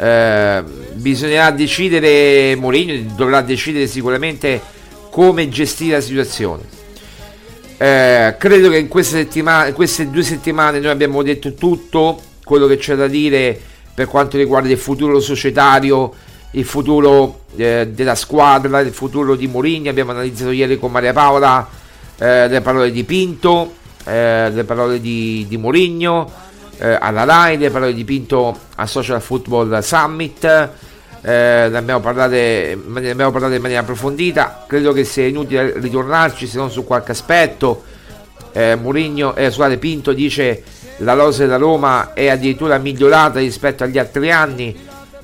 [0.00, 0.62] eh,
[0.94, 4.78] bisognerà decidere Mourinho dovrà decidere sicuramente
[5.10, 6.62] come gestire la situazione.
[7.76, 12.76] Eh, credo che in queste, in queste due settimane noi abbiamo detto tutto quello che
[12.76, 13.58] c'è da dire
[13.92, 16.12] per quanto riguarda il futuro societario
[16.52, 19.90] il futuro eh, della squadra, il futuro di Mourinho.
[19.90, 21.68] Abbiamo analizzato ieri con Maria Paola
[22.18, 26.30] eh, le parole di Pinto, eh, le parole di, di Mourinho
[26.78, 30.44] eh, alla Rai, le parole di Pinto al Social Football Summit.
[31.22, 34.64] Eh, ne, abbiamo parlate, ne abbiamo parlato in maniera approfondita.
[34.66, 37.84] Credo che sia inutile ritornarci se non su qualche aspetto.
[38.52, 40.64] Eh, Mourinho, eh, scusate, Pinto dice
[40.98, 44.76] la rosa della Roma è addirittura migliorata rispetto agli altri anni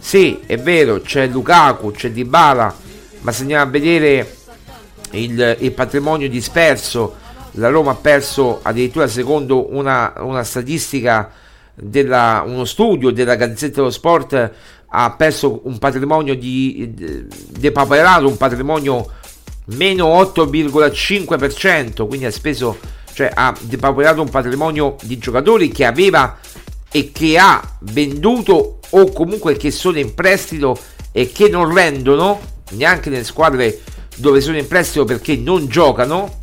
[0.07, 2.73] sì, è vero, c'è Lukaku, c'è Dybala,
[3.23, 4.37] ma se andiamo a vedere
[5.11, 7.17] il, il patrimonio disperso,
[7.55, 11.33] la Roma ha perso addirittura secondo una, una statistica,
[11.75, 14.53] della, uno studio della Gazzetta dello Sport,
[14.87, 16.95] ha perso un patrimonio di
[17.49, 19.11] depaperato, un patrimonio
[19.65, 22.79] meno 8,5%, quindi ha speso,
[23.13, 26.39] cioè ha depauperato un patrimonio di giocatori che aveva
[26.91, 30.79] e che ha venduto o comunque che sono in prestito
[31.13, 33.81] e che non rendono neanche nelle squadre
[34.17, 36.41] dove sono in prestito perché non giocano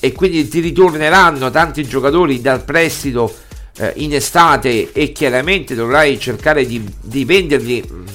[0.00, 3.34] e quindi ti ritorneranno tanti giocatori dal prestito
[3.78, 8.06] eh, in estate e chiaramente dovrai cercare di, di venderli mm,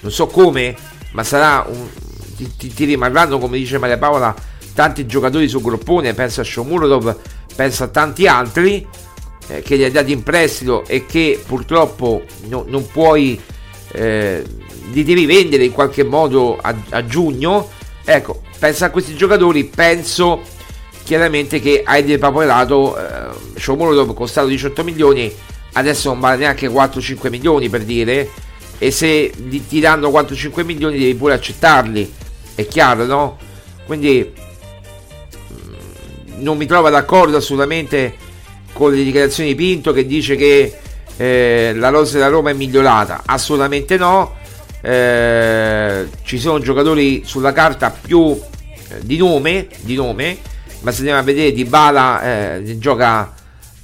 [0.00, 0.76] non so come
[1.12, 1.88] ma sarà un,
[2.56, 4.34] ti, ti, rimarranno come dice Maria Paola
[4.74, 7.16] tanti giocatori su groppone penso a Shomurodov
[7.54, 8.86] penso a tanti altri
[9.48, 13.40] eh, che li hai dati in prestito e che purtroppo no, non puoi
[13.92, 14.42] eh,
[14.90, 17.68] li devi vendere in qualche modo a, a, giugno
[18.04, 20.40] ecco penso a questi giocatori penso
[21.04, 25.32] chiaramente che hai depaperato eh, Shomolov costato 18 milioni
[25.72, 28.30] adesso non vale neanche 4-5 milioni per dire
[28.78, 29.30] e se
[29.68, 32.12] ti danno 4-5 milioni devi pure accettarli
[32.54, 33.38] è chiaro no?
[33.86, 34.32] quindi
[35.52, 38.32] mm, non mi trovo d'accordo assolutamente
[38.74, 40.76] con le dichiarazioni di Pinto che dice che
[41.16, 44.34] eh, la rosa della Roma è migliorata assolutamente no
[44.82, 48.38] eh, ci sono giocatori sulla carta più
[48.88, 50.52] eh, di nome di nome
[50.84, 53.32] ma se andiamo a vedere Di Bala eh, gioca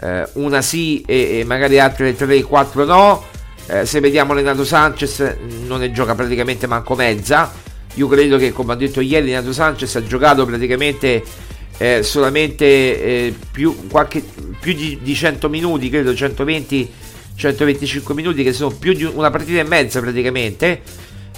[0.00, 3.24] eh, una sì e, e, magari altre 3-4 no.
[3.66, 7.50] Eh, se vediamo Renato Sanchez non ne gioca praticamente manco mezza.
[7.94, 11.22] Io credo che come ho detto ieri Renato Sanchez ha giocato praticamente
[11.80, 14.22] eh, solamente eh, più, qualche,
[14.60, 16.98] più di, di 100 minuti, credo 120
[17.40, 20.82] 125 minuti che sono più di una partita e mezza praticamente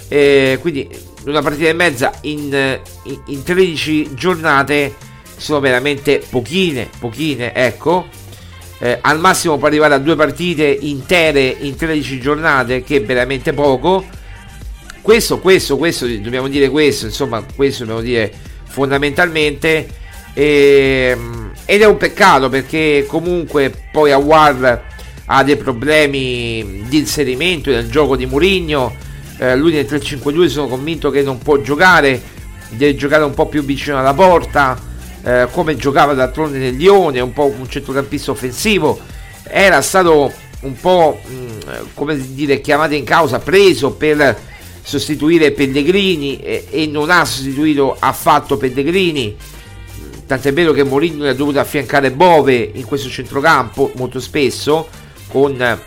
[0.09, 0.89] eh, quindi
[1.27, 4.95] una partita e mezza in, in, in 13 giornate
[5.37, 8.05] sono veramente pochine pochine ecco
[8.83, 13.53] eh, al massimo può arrivare a due partite intere in 13 giornate, che è veramente
[13.53, 14.03] poco.
[15.01, 18.33] Questo, questo, questo, dobbiamo dire questo, insomma, questo dobbiamo dire
[18.65, 19.87] fondamentalmente.
[20.33, 24.83] E, ehm, ed è un peccato perché comunque poi a War
[25.25, 28.93] ha dei problemi di inserimento nel gioco di Murigno.
[29.37, 32.21] Eh, lui nel 3-5-2 sono convinto che non può giocare,
[32.69, 34.91] deve giocare un po' più vicino alla porta
[35.23, 38.99] eh, come giocava d'altronde nel Lione, un po' un centrocampista offensivo,
[39.43, 41.49] era stato un po' mh, mm,
[41.93, 44.37] come dire chiamato in causa, preso per
[44.81, 49.35] sostituire Pellegrini e, e non ha sostituito affatto Pellegrini
[50.25, 54.87] tant'è vero che Mourinho ha dovuto affiancare Bove in questo centrocampo molto spesso
[55.27, 55.79] con eh,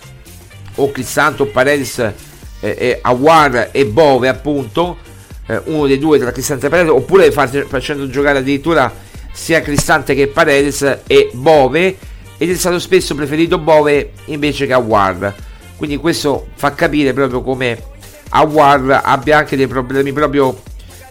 [0.76, 2.14] o Cristanto, Paredes, eh,
[2.60, 4.98] eh, Awar e Bove appunto
[5.46, 8.92] eh, uno dei due tra Cristante e Paredes oppure facendo giocare addirittura
[9.32, 11.96] sia Cristante che Paredes e Bove
[12.38, 15.34] ed è stato spesso preferito Bove invece che Awar
[15.76, 17.82] quindi questo fa capire proprio come
[18.30, 20.60] Awar abbia anche dei problemi proprio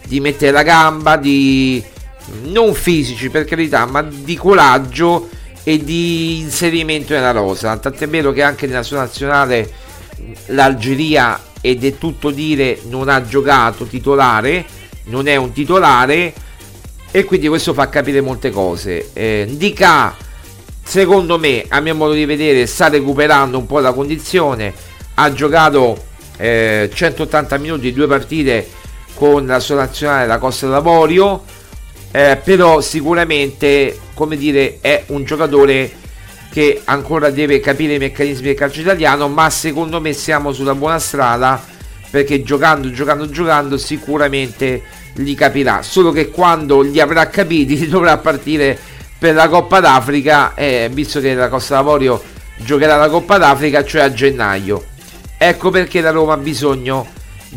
[0.06, 1.82] di mettere la gamba di
[2.42, 5.28] non fisici per carità ma di coraggio
[5.62, 9.70] e di inserimento nella rosa tant'è vero che anche nella sua nazionale
[10.46, 14.64] l'Algeria ed è tutto dire non ha giocato titolare
[15.04, 16.32] non è un titolare
[17.16, 19.10] e quindi questo fa capire molte cose.
[19.14, 20.14] Eh, Dica,
[20.82, 24.74] secondo me, a mio modo di vedere, sta recuperando un po' la condizione.
[25.14, 26.04] Ha giocato
[26.36, 28.68] eh, 180 minuti, due partite
[29.14, 31.42] con la sua nazionale, la Costa d'Avorio.
[32.10, 35.90] Eh, però sicuramente, come dire, è un giocatore
[36.50, 40.98] che ancora deve capire i meccanismi del calcio italiano, ma secondo me siamo sulla buona
[40.98, 41.62] strada
[42.10, 44.82] perché giocando, giocando, giocando sicuramente
[45.16, 48.78] li capirà, solo che quando li avrà capiti dovrà partire
[49.18, 52.22] per la Coppa d'Africa, eh, visto che la Costa d'Avorio
[52.56, 54.84] giocherà la Coppa d'Africa, cioè a gennaio.
[55.38, 57.06] Ecco perché la Roma ha bisogno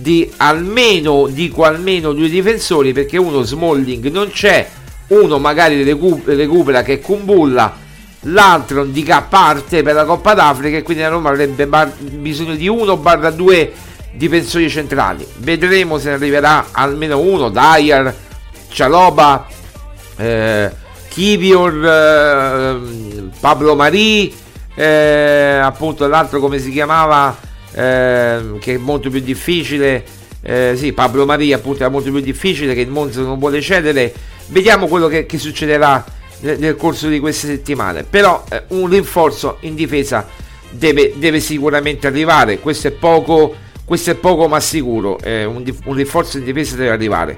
[0.02, 4.68] di almeno, dico almeno due difensori, perché uno Smalling non c'è,
[5.08, 7.76] uno magari recupera che è Kumbulla,
[8.24, 12.56] l'altro di K parte per la Coppa d'Africa e quindi la Roma avrebbe bar- bisogno
[12.56, 13.70] di 1-2
[14.14, 15.26] difensori centrali.
[15.38, 18.14] Vedremo se ne arriverà almeno uno, Dyer,
[18.70, 19.48] Cialoba,
[20.18, 20.72] eh,
[21.10, 24.34] Kivior, eh, Pablo Marì,
[24.76, 27.36] eh, appunto l'altro come si chiamava,
[27.74, 30.04] eh, che è molto più difficile.
[30.42, 34.14] Eh, sì, Pablo Maria appunto è molto più difficile che il Monza non vuole cedere.
[34.48, 36.04] Vediamo quello che, che succederà
[36.42, 38.04] nel, nel, corso di queste settimane.
[38.04, 40.28] Però eh, un rinforzo in difesa
[40.70, 42.60] deve, deve sicuramente arrivare.
[42.60, 46.92] Questo è poco questo è poco ma sicuro, eh, un, un, rinforzo in difesa deve
[46.92, 47.38] arrivare.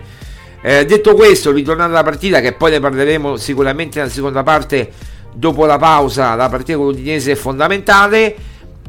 [0.62, 4.92] Eh, detto questo, ritornando alla partita, che poi ne parleremo sicuramente nella seconda parte,
[5.32, 8.36] dopo la pausa, la partita con l'Udinese è fondamentale.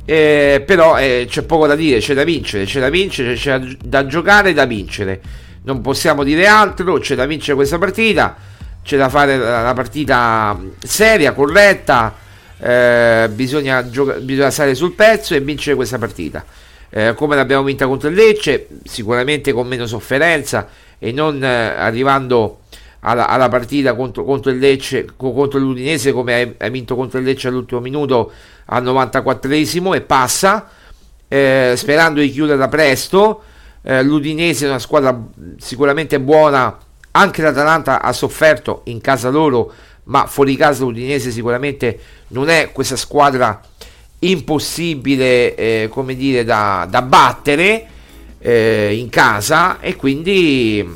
[0.04, 4.06] Eh, però eh, c'è poco da dire, c'è da vincere, c'è da vincere, c'è da
[4.06, 5.20] giocare e da vincere.
[5.64, 8.36] Non possiamo dire altro, c'è da vincere questa partita,
[8.82, 12.14] c'è da fare la partita seria, corretta,
[12.58, 16.44] eh, bisogna, gioca- bisogna stare sul pezzo e vincere questa partita
[16.94, 20.68] eh, come l'abbiamo vinta contro il Lecce, sicuramente con meno sofferenza
[20.98, 22.60] e non eh, arrivando
[23.04, 27.48] alla, alla, partita contro, contro, il Lecce, contro l'Udinese come hai, vinto contro il Lecce
[27.48, 28.32] all'ultimo minuto
[28.66, 30.68] al 94esimo e passa,
[31.28, 33.42] eh, sperando di chiuderla presto.
[33.82, 35.20] Eh, L'Udinese è una squadra
[35.58, 36.78] sicuramente buona,
[37.12, 39.72] anche l'Atalanta ha sofferto in casa loro,
[40.04, 41.98] ma fuori casa l'Udinese sicuramente
[42.28, 43.60] non è questa squadra
[44.20, 47.86] impossibile eh, come dire da, da battere
[48.38, 50.88] eh, in casa e quindi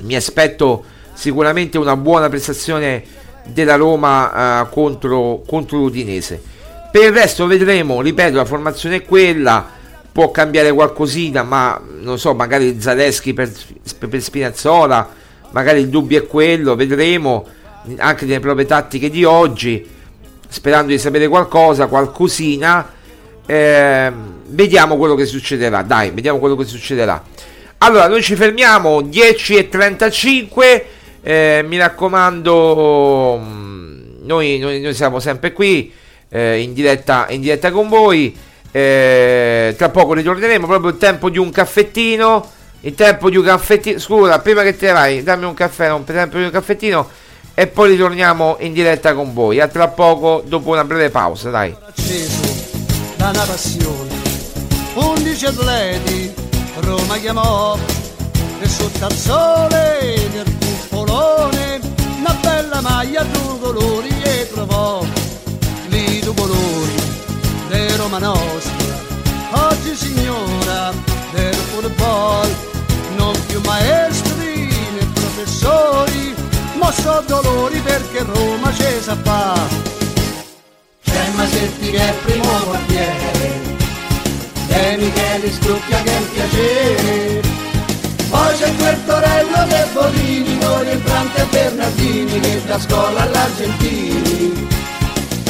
[0.00, 0.84] mi aspetto
[1.18, 3.02] sicuramente una buona prestazione
[3.44, 6.40] della Roma uh, contro, contro l'Udinese.
[6.92, 9.66] Per il resto vedremo, ripeto, la formazione è quella,
[10.12, 13.50] può cambiare qualcosina, ma non so, magari Zaleschi per,
[13.98, 15.08] per Spinazzola,
[15.50, 17.44] magari il dubbio è quello, vedremo
[17.96, 19.84] anche nelle proprie tattiche di oggi,
[20.48, 22.92] sperando di sapere qualcosa, qualcosina.
[23.44, 24.12] Eh,
[24.46, 25.82] vediamo quello che succederà.
[25.82, 27.20] Dai, vediamo quello che succederà.
[27.78, 30.96] Allora, noi ci fermiamo 10.35.
[31.20, 35.92] Eh, mi raccomando, mm, noi, noi, noi, siamo sempre qui
[36.28, 38.36] eh, in, diretta, in diretta con voi.
[38.70, 42.56] Eh, tra poco ritorneremo proprio il tempo di un caffettino.
[42.80, 43.98] Il tempo di un caffettino.
[43.98, 47.08] Scusa, prima che te vai, dammi un caffè, per tempo di un caffettino.
[47.54, 49.58] E poi ritorniamo in diretta con voi.
[49.60, 51.74] A tra poco, dopo una breve pausa, dai.
[53.16, 54.14] Da una passione,
[54.94, 56.32] 11 atleti,
[56.78, 57.76] Roma chiamò.
[58.60, 60.67] E sotto al sole
[61.28, 61.80] cupolone,
[62.18, 65.04] una bella maglia a due colori e trovò.
[65.88, 66.94] Lì due colori,
[67.68, 69.06] de Roma nostra.
[69.50, 70.92] Oggi signora
[71.32, 72.48] del football,
[73.16, 76.34] non più maestri né professori,
[76.78, 79.54] ma so dolori perché Roma c'è sa fa.
[81.04, 83.76] C'è Masetti che è primo portiere,
[84.68, 87.47] e Michele Strucchia che è un piacere.
[88.38, 94.68] Poi c'è quel Torello De Bolini, con Infrante e Bernardini che da scuola all'Argentini.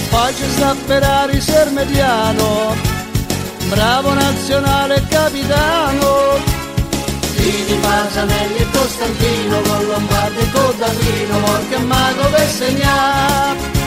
[0.09, 2.75] Poi c'è sta Ferrari Sermediano,
[3.69, 6.41] bravo nazionale capitano.
[7.35, 13.78] Fini, Pasanelli e Costantino, con Lombardi e Codallino, Morca e Mago per segnare.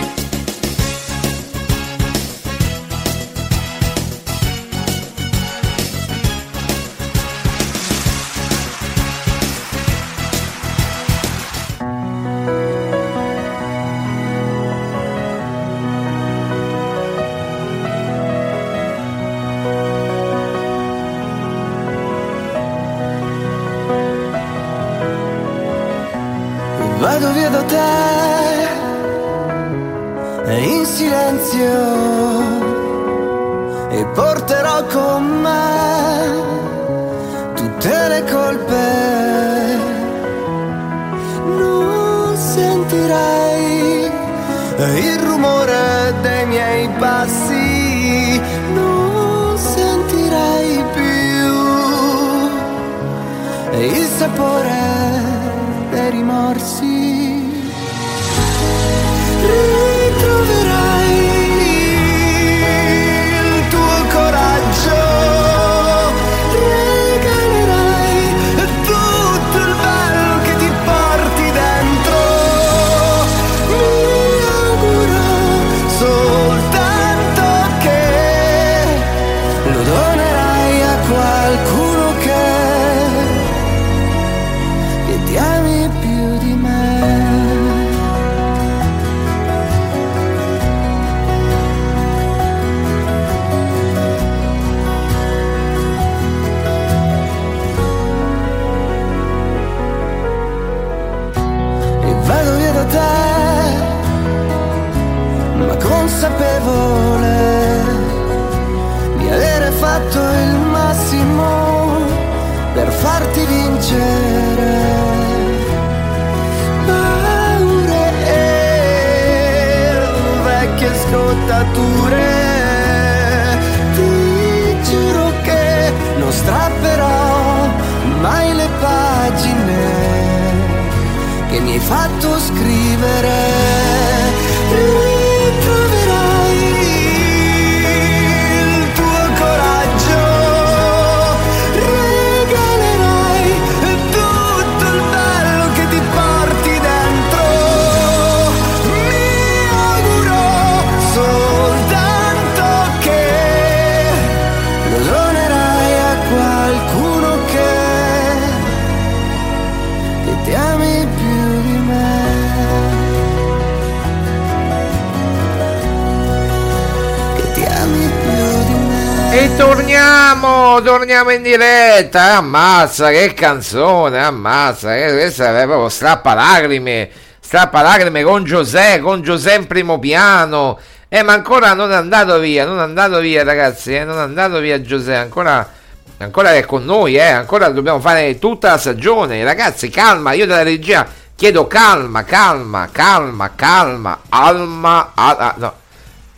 [170.82, 172.38] Torniamo, in diretta.
[172.38, 177.10] Ammazza, che canzone, ammazza, che questa è proprio strappa lacrime.
[177.40, 180.80] Strappa lacrime con Giuseppe, con Giuseppe in primo piano.
[181.10, 184.22] Eh, ma ancora non è andato via, non è andato via, ragazzi, eh, non è
[184.22, 185.70] andato via Giuseppe, ancora,
[186.18, 189.44] ancora è con noi, eh, ancora dobbiamo fare tutta la stagione.
[189.44, 191.06] Ragazzi, calma, io dalla regia
[191.42, 194.20] Chiedo calma, calma, calma, calma.
[194.30, 195.74] Alma, al- ah, no.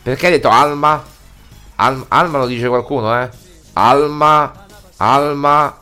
[0.02, 1.04] Perché hai detto Alma?
[1.74, 3.28] Al- Alma lo dice qualcuno, eh?
[3.74, 4.66] Alma,
[4.96, 5.76] Alma,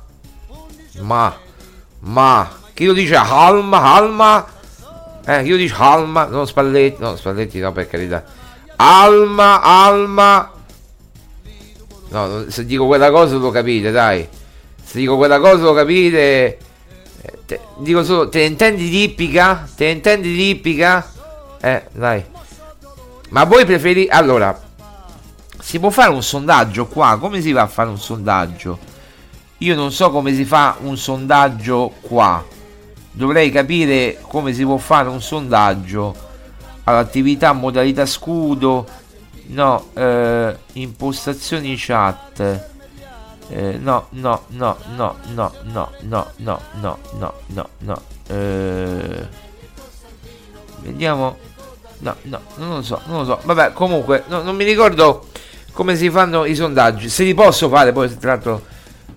[1.00, 1.36] ma,
[2.00, 2.50] ma.
[2.74, 4.46] Chi lo dice Alma, Alma?
[5.24, 6.24] Eh, lo dice Alma?
[6.24, 8.24] Non Spalletti, no, Spalletti no, per carità.
[8.76, 10.50] Alma, Alma.
[12.08, 14.26] No, se dico quella cosa lo capite, dai.
[14.82, 16.58] Se dico quella cosa lo capite.
[17.22, 19.68] Eh, te- dico solo, te ne intendi di ippica?
[19.74, 21.10] Te ne intendi di ippica?
[21.60, 22.24] Eh, dai.
[23.28, 24.10] Ma voi preferite...
[24.10, 24.58] Allora,
[25.62, 27.16] si può fare un sondaggio qua?
[27.20, 28.78] Come si va a fare un sondaggio?
[29.58, 32.44] Io non so come si fa un sondaggio qua.
[33.12, 36.14] Dovrei capire come si può fare un sondaggio
[36.82, 38.88] all'attività modalità scudo.
[39.46, 42.70] No, eh, impostazioni chat.
[43.48, 48.02] Eh, no, no, no, no, no, no, no, no, no, no, no, no.
[48.26, 49.28] Eh,
[50.80, 51.36] vediamo.
[51.98, 53.40] No, no, non lo so, non lo so.
[53.44, 55.30] Vabbè, comunque, no- non mi ricordo
[55.72, 57.08] come si fanno i sondaggi.
[57.08, 58.64] Se li posso fare, poi tra l'altro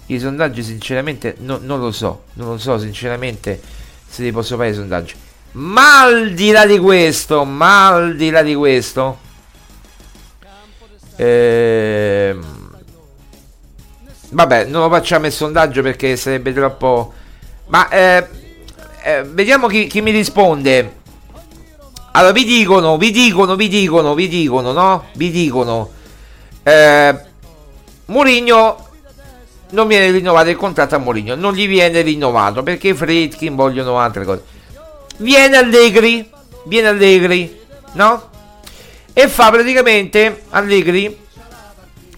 [0.08, 2.24] i sondaggi sinceramente no- non lo so.
[2.34, 3.62] Non lo so sinceramente
[4.08, 5.16] se li posso fare i sondaggi.
[5.54, 9.20] Ma al di là di questo, ma al di là di questo,
[11.16, 12.46] ehm,
[14.32, 17.14] vabbè, non lo facciamo il sondaggio perché sarebbe troppo.
[17.68, 18.28] Ma eh,
[19.04, 21.04] eh, vediamo chi, chi mi risponde.
[22.12, 25.06] Allora, vi dicono, vi dicono, vi dicono, vi dicono, no?
[25.14, 25.92] Vi dicono.
[26.68, 27.16] Eh,
[28.06, 28.88] Mourinho
[29.70, 34.00] non viene rinnovato il contratto a Mourinho, non gli viene rinnovato perché i Fredkin vogliono
[34.00, 34.44] altre cose.
[35.18, 36.28] Viene Allegri,
[36.66, 37.60] viene Allegri,
[37.94, 38.30] no?
[39.14, 41.16] E fa praticamente Allegri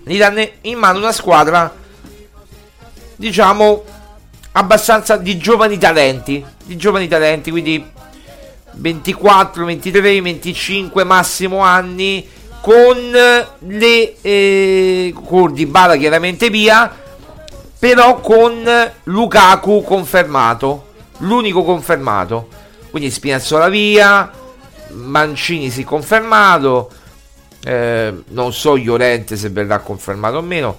[0.04, 1.76] gli danno in mano una squadra
[3.18, 3.84] diciamo
[4.54, 7.86] abbastanza di giovani talenti, di giovani talenti, quindi
[8.76, 12.36] 24, 23, 25 massimo anni
[12.68, 12.97] con
[13.59, 16.93] le eh, con Dybala chiaramente via
[17.80, 18.61] però con
[19.03, 20.88] Lukaku confermato
[21.20, 22.49] l'unico confermato.
[22.89, 24.30] Quindi Spinazzola via
[24.89, 26.91] Mancini si è confermato
[27.63, 30.78] eh, non so Llorente se verrà confermato o meno.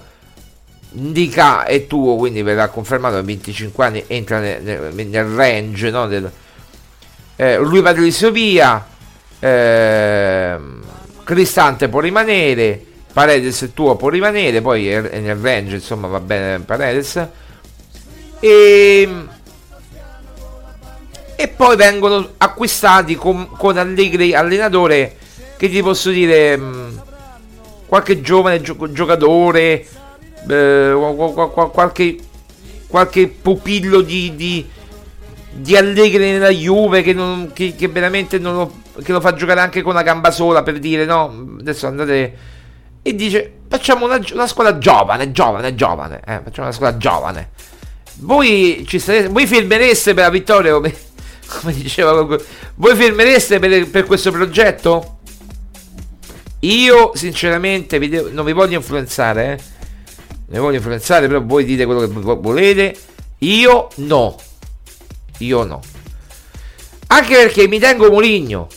[0.91, 6.05] Indica è tuo quindi verrà confermato a 25 anni entra nel, nel- nel range no,
[6.05, 6.31] del,
[7.35, 8.85] eh, lui Patrizio via
[9.39, 10.83] ehm,
[11.29, 16.59] Cristante può rimanere Paredes tuo può rimanere poi è, è nel range insomma va bene
[16.61, 17.27] Paredes.
[18.39, 19.09] E,
[21.35, 25.17] e poi vengono acquistati con, con Allegri allenatore
[25.55, 27.01] che ti posso dire mh,
[27.85, 29.85] qualche giovane gio- giocatore
[30.47, 32.17] eh, qua- qua- qua- qualche
[32.87, 34.67] qualche pupillo di, di,
[35.51, 38.73] di Allegri nella Juve che, non, che, che veramente non lo,
[39.03, 42.37] che lo fa giocare anche con una gamba sola per dire no adesso andate
[43.01, 47.49] e dice facciamo una, una squadra giovane giovane giovane eh, facciamo una squadra giovane
[48.17, 50.93] voi ci sarete voi firmereste per la vittoria come,
[51.61, 52.13] come diceva
[52.75, 55.17] voi firmereste per, per questo progetto
[56.61, 59.77] io sinceramente vi devo- non vi voglio influenzare eh
[60.51, 62.95] ne voglio influenzare, però voi dite quello che vo- volete.
[63.39, 64.35] Io no.
[65.39, 65.79] Io no.
[67.07, 68.67] Anche perché mi tengo Moligno.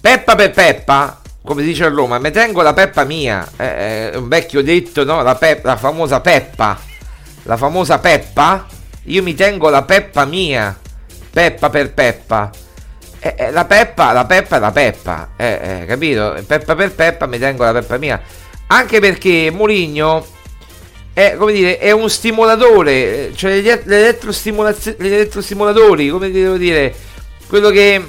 [0.00, 3.46] Peppa per Peppa, come dice a Roma, mi tengo la Peppa mia.
[3.56, 5.22] Eh, È un vecchio detto, no?
[5.22, 6.78] La, pe- la famosa Peppa.
[7.44, 8.66] La famosa Peppa.
[9.04, 10.76] Io mi tengo la Peppa mia.
[11.30, 12.50] Peppa per Peppa.
[13.18, 15.28] Eh, eh, la Peppa, la Peppa è la Peppa.
[15.36, 16.34] Eh, eh, capito?
[16.46, 18.20] Peppa per Peppa mi tengo la Peppa mia.
[18.68, 20.26] Anche perché Mourinho
[21.12, 26.56] è, come dire, è un stimolatore, eh, cioè gli e- l'elettrostimolazio- gli elettrostimolatori, come devo
[26.56, 26.94] dire,
[27.48, 28.02] quello che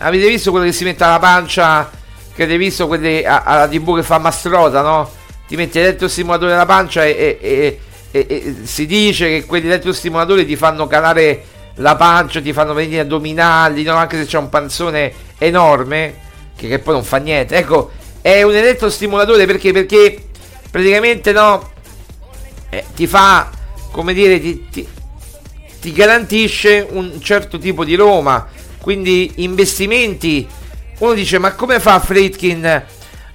[0.00, 1.90] avete visto quello che si mette alla pancia,
[2.34, 5.10] che avete visto quelli alla tv che fa Mastrota, no?
[5.46, 7.80] Ti metti l'elettrostimolatore alla pancia e, e-
[8.10, 11.44] e- e- si dice che quegli elettrostimolatori ti fanno calare
[11.76, 13.94] la pancia, ti fanno venire addominali, no?
[13.94, 16.14] anche se c'è un panzone enorme,
[16.56, 17.56] che, che poi non fa niente.
[17.56, 17.90] Ecco,
[18.20, 19.72] è un elettrostimolatore perché?
[19.72, 20.28] Perché
[20.70, 21.70] praticamente no,
[22.70, 23.50] eh, ti fa,
[23.90, 24.88] come dire, ti, ti-
[25.80, 28.46] ti garantisce un certo tipo di Roma.
[28.80, 30.46] Quindi investimenti.
[30.98, 32.84] Uno dice, ma come fa Fritkin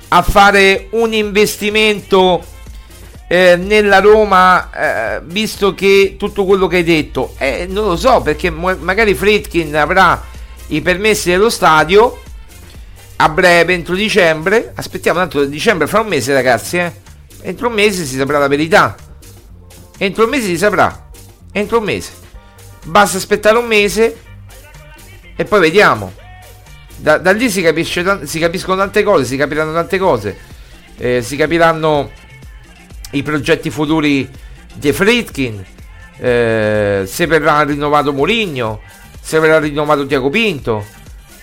[0.08, 2.44] a fare un investimento
[3.28, 7.34] eh, nella Roma, eh, visto che tutto quello che hai detto?
[7.38, 10.24] Eh, non lo so, perché magari Fritkin avrà
[10.68, 12.22] i permessi dello stadio
[13.18, 14.72] a breve, entro dicembre.
[14.76, 16.78] Aspettiamo, tanto dicembre fra un mese, ragazzi.
[16.78, 16.92] Eh.
[17.42, 18.96] Entro un mese si saprà la verità.
[19.98, 21.10] Entro un mese si saprà.
[21.52, 22.12] Entro un mese.
[22.84, 24.22] Basta aspettare un mese
[25.36, 26.14] e poi vediamo.
[26.98, 30.38] Da, da lì si, capisce, si capiscono tante cose, si capiranno tante cose,
[30.98, 32.10] eh, si capiranno
[33.12, 34.30] i progetti futuri
[34.74, 35.64] di Fritkin,
[36.18, 38.82] eh, se verrà rinnovato Mourinho,
[39.20, 40.86] se verrà rinnovato Tiago Pinto,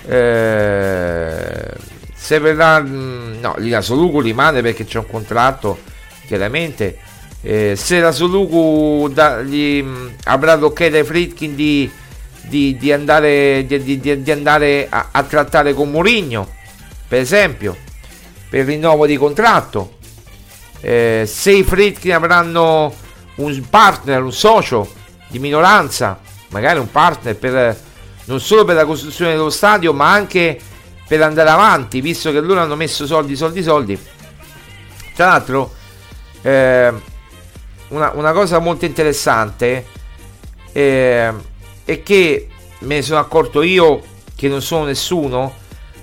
[0.07, 1.69] eh,
[2.15, 2.81] se verrà...
[2.81, 5.81] Mm, no, la Soluku rimane perché c'è un contratto,
[6.27, 6.99] chiaramente.
[7.43, 11.91] Eh, se la Soluku da, gli, mm, avrà l'ok dai Fritkin di,
[12.43, 16.49] di, di, andare, di, di andare a, a, trattare con Mourinho,
[17.07, 17.77] per esempio,
[18.49, 19.99] per rinnovo di contratto.
[20.81, 22.93] Eh, se i Fritkin avranno
[23.37, 24.93] un partner, un socio
[25.29, 26.19] di minoranza,
[26.49, 27.81] magari un partner per,
[28.25, 30.59] non solo per la costruzione dello stadio, ma anche
[31.07, 33.99] per andare avanti, visto che loro hanno messo soldi, soldi, soldi.
[35.15, 35.73] Tra l'altro,
[36.43, 36.93] eh,
[37.89, 39.87] una, una, cosa molto interessante
[40.73, 41.33] eh,
[41.93, 42.49] è che
[42.81, 44.03] me ne sono accorto io
[44.35, 45.55] che non sono nessuno,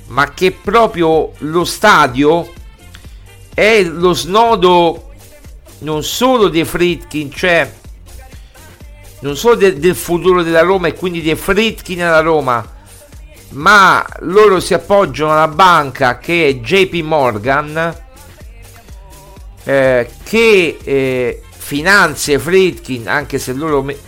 [0.07, 2.51] ma che proprio lo stadio
[3.53, 5.11] è lo snodo
[5.79, 7.71] non solo dei Fritkin, cioè
[9.19, 12.77] non solo de- del futuro della Roma e quindi dei Fritkin alla Roma,
[13.49, 17.95] ma loro si appoggiano alla banca che è JP Morgan,
[19.63, 23.83] eh, che eh, finanzia Fritkin, anche se loro...
[23.83, 24.07] Me-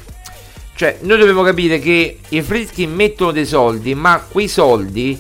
[0.76, 5.20] cioè, noi dobbiamo capire che i Fritkin mettono dei soldi, ma quei soldi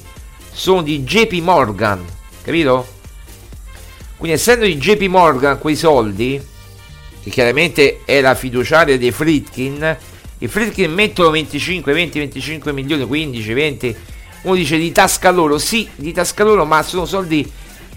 [0.51, 2.03] sono di JP Morgan,
[2.43, 2.99] capito?
[4.17, 6.41] Quindi essendo di JP Morgan quei soldi,
[7.23, 9.97] che chiaramente è la fiduciaria dei Fritkin,
[10.39, 13.95] i Fritkin mettono 25, 20, 25 milioni, 15, 20.
[14.43, 17.49] Uno dice di tasca loro, sì, di tasca loro, ma sono soldi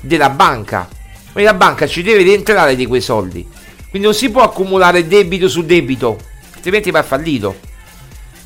[0.02, 0.86] della banca.
[1.32, 3.46] Quindi la banca ci deve rientrare di quei soldi.
[3.88, 6.18] Quindi non si può accumulare debito su debito,
[6.64, 7.60] altrimenti va fallito.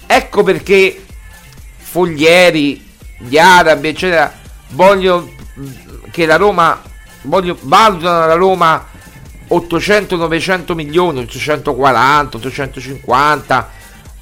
[0.07, 1.05] Ecco perché
[1.77, 2.85] Foglieri,
[3.19, 4.33] gli arabi, eccetera,
[4.71, 5.31] vogliono
[6.11, 6.83] che la Roma
[7.23, 8.87] voglio, valutano la Roma
[9.49, 13.71] 800-900 milioni, 840, 850,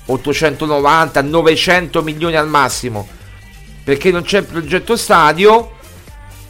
[0.06, 3.08] 890, 900 milioni al massimo,
[3.82, 5.72] perché non c'è il progetto stadio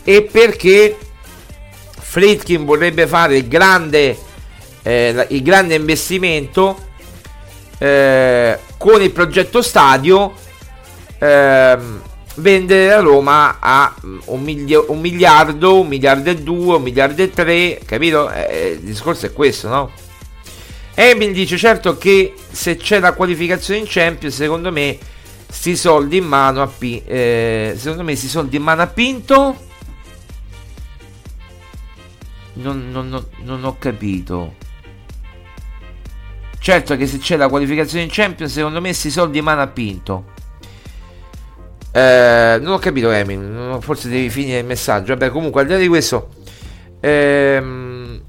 [0.02, 0.98] e perché
[1.96, 4.18] Fritkin vorrebbe fare il grande,
[4.82, 6.85] eh, il grande investimento
[7.78, 10.32] eh, con il progetto stadio.
[11.18, 12.02] Ehm,
[12.36, 17.22] vendere la Roma a mm, un, milio- un, miliardo, un miliardo e due, un miliardo
[17.22, 18.30] e tre, capito?
[18.30, 19.90] Eh, eh, il discorso è questo, no?
[20.94, 24.98] Emil dice certo che se c'è la qualificazione in Champions, secondo me
[25.48, 29.64] sti soldi in mano a P- eh, secondo me sti soldi in mano a Pinto
[32.56, 34.54] non, non, non, non ho capito.
[36.66, 40.24] Certo che se c'è la qualificazione in Champions, secondo me sti soldi mano a Pinto.
[41.92, 43.78] Eh, non ho capito, Emil.
[43.80, 45.14] Forse devi finire il messaggio.
[45.14, 46.30] Vabbè, comunque, al di là di questo,
[46.98, 48.20] ehm,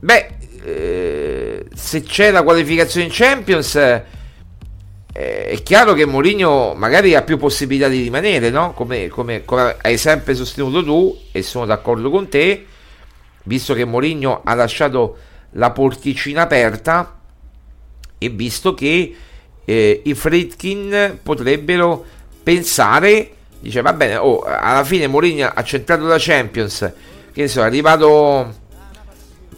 [0.00, 0.30] beh,
[0.64, 4.02] eh, se c'è la qualificazione in Champions, eh,
[5.12, 8.72] è chiaro che Mourinho magari ha più possibilità di rimanere, no?
[8.72, 12.66] Come, come, come, hai sempre sostenuto tu, e sono d'accordo con te,
[13.44, 15.16] visto che Mourinho ha lasciato
[15.50, 17.13] la porticina aperta
[18.18, 19.14] e visto che
[19.64, 22.04] eh, i Fritkin potrebbero
[22.42, 26.92] pensare, dice va bene, oh, alla fine Mourinho ha centrato la Champions,
[27.32, 28.62] che ne so, è arrivato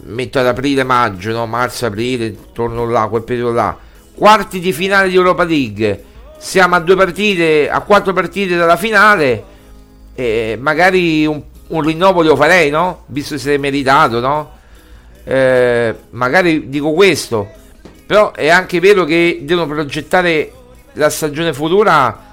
[0.03, 1.45] metto ad aprile, maggio, no?
[1.45, 3.77] marzo, aprile, torno là, quel periodo là,
[4.15, 6.03] quarti di finale di Europa League,
[6.37, 9.55] siamo a due partite, a quattro partite dalla finale,
[10.15, 13.03] e magari un, un rinnovo lo farei, no?
[13.07, 14.55] Visto che siete meritato, no?
[15.23, 17.49] Eh, magari dico questo,
[18.07, 20.51] però è anche vero che devono progettare
[20.93, 22.23] la stagione futura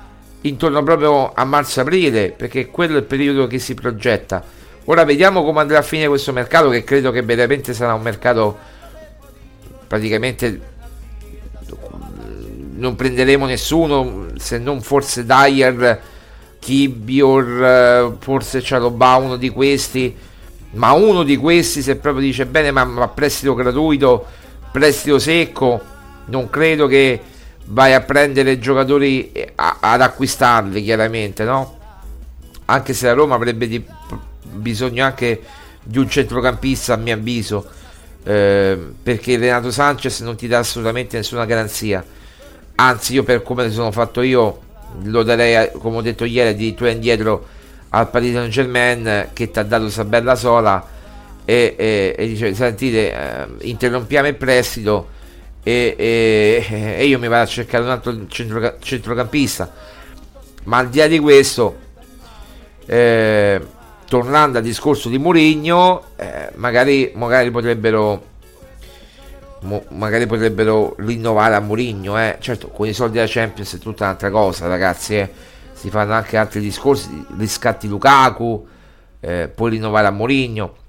[0.43, 4.43] intorno proprio a marzo-aprile, perché quello è il periodo che si progetta.
[4.85, 8.57] Ora vediamo come andrà a finire questo mercato, che credo che veramente sarà un mercato
[9.87, 10.72] praticamente
[12.77, 16.01] non prenderemo nessuno, se non forse Dyer,
[16.59, 20.14] Kibior, forse Cialobà, uno di questi,
[20.72, 24.27] ma uno di questi se proprio dice bene ma, ma prestito gratuito,
[24.75, 25.81] prestito secco,
[26.27, 27.20] non credo che
[27.66, 31.79] vai a prendere giocatori a, ad acquistarli chiaramente no?
[32.64, 33.85] Anche se la Roma avrebbe di,
[34.43, 35.41] bisogno anche
[35.81, 37.64] di un centrocampista a mio avviso
[38.25, 42.05] eh, perché Renato Sanchez non ti dà assolutamente nessuna garanzia.
[42.75, 44.61] Anzi io per come sono fatto io
[45.03, 47.47] lo darei come ho detto ieri addirittura indietro
[47.91, 50.94] al Paris Saint Germain che ti ha dato questa bella sola
[51.45, 55.09] e, e, e dice sentite eh, interrompiamo il prestito
[55.63, 59.73] e, e, e io mi vado a cercare un altro centro, centrocampista.
[60.65, 61.83] ma al di là di questo
[62.87, 63.61] eh,
[64.07, 68.33] tornando al discorso di Mourinho eh, magari, magari potrebbero
[69.89, 72.37] magari potrebbero rinnovare a Mourinho eh.
[72.39, 75.31] certo con i soldi della Champions è tutta un'altra cosa ragazzi eh.
[75.73, 78.67] si fanno anche altri discorsi riscatti Lukaku
[79.21, 80.83] eh, puoi rinnovare a Mourinho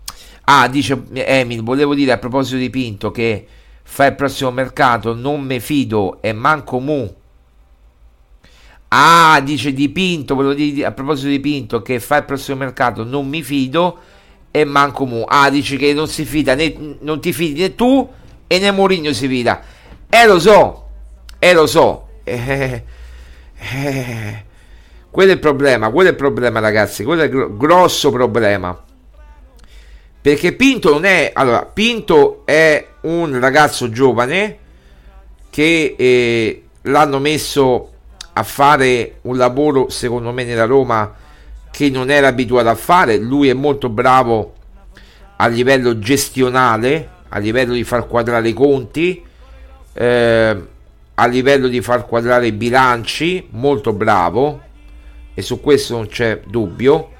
[0.45, 3.45] ah dice Emil volevo dire a proposito di Pinto che
[3.83, 7.13] fa il prossimo mercato non me fido e manco mu.
[8.89, 13.03] Ah dice di Pinto volevo dire a proposito di Pinto che fa il prossimo mercato
[13.03, 13.97] non mi fido
[14.51, 15.23] e manco mu.
[15.27, 18.09] Ah dice che non si fida né, non ti fidi né tu
[18.47, 19.61] e né Mourinho si fida.
[20.09, 20.87] E lo so
[21.39, 22.03] e lo so.
[22.27, 22.83] Eh,
[23.57, 24.43] eh,
[25.11, 28.77] quello è il problema quello è il problema ragazzi quello è il grosso problema
[30.26, 34.57] perché Pinto non è allora Pinto è un ragazzo giovane
[35.51, 37.91] che eh, l'hanno messo
[38.34, 41.13] a fare un lavoro secondo me nella Roma
[41.69, 43.17] che non era abituato a fare.
[43.17, 44.55] Lui è molto bravo
[45.36, 49.23] a livello gestionale a livello di far quadrare i conti,
[49.93, 50.63] eh,
[51.13, 54.59] a livello di far quadrare i bilanci, molto bravo.
[55.36, 57.11] E su questo non c'è dubbio,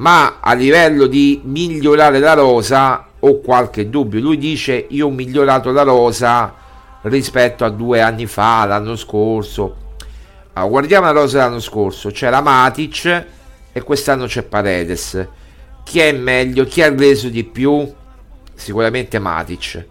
[0.00, 4.20] ma a livello di migliorare la rosa ho qualche dubbio.
[4.20, 6.54] Lui dice io ho migliorato la rosa
[7.02, 9.76] rispetto a due anni fa, l'anno scorso.
[10.54, 13.26] Allora, guardiamo la rosa dell'anno scorso, c'era Matic
[13.72, 15.28] e quest'anno c'è Paredes.
[15.84, 16.64] Chi è meglio?
[16.64, 17.98] Chi ha reso di più?
[18.54, 19.86] sicuramente Matic.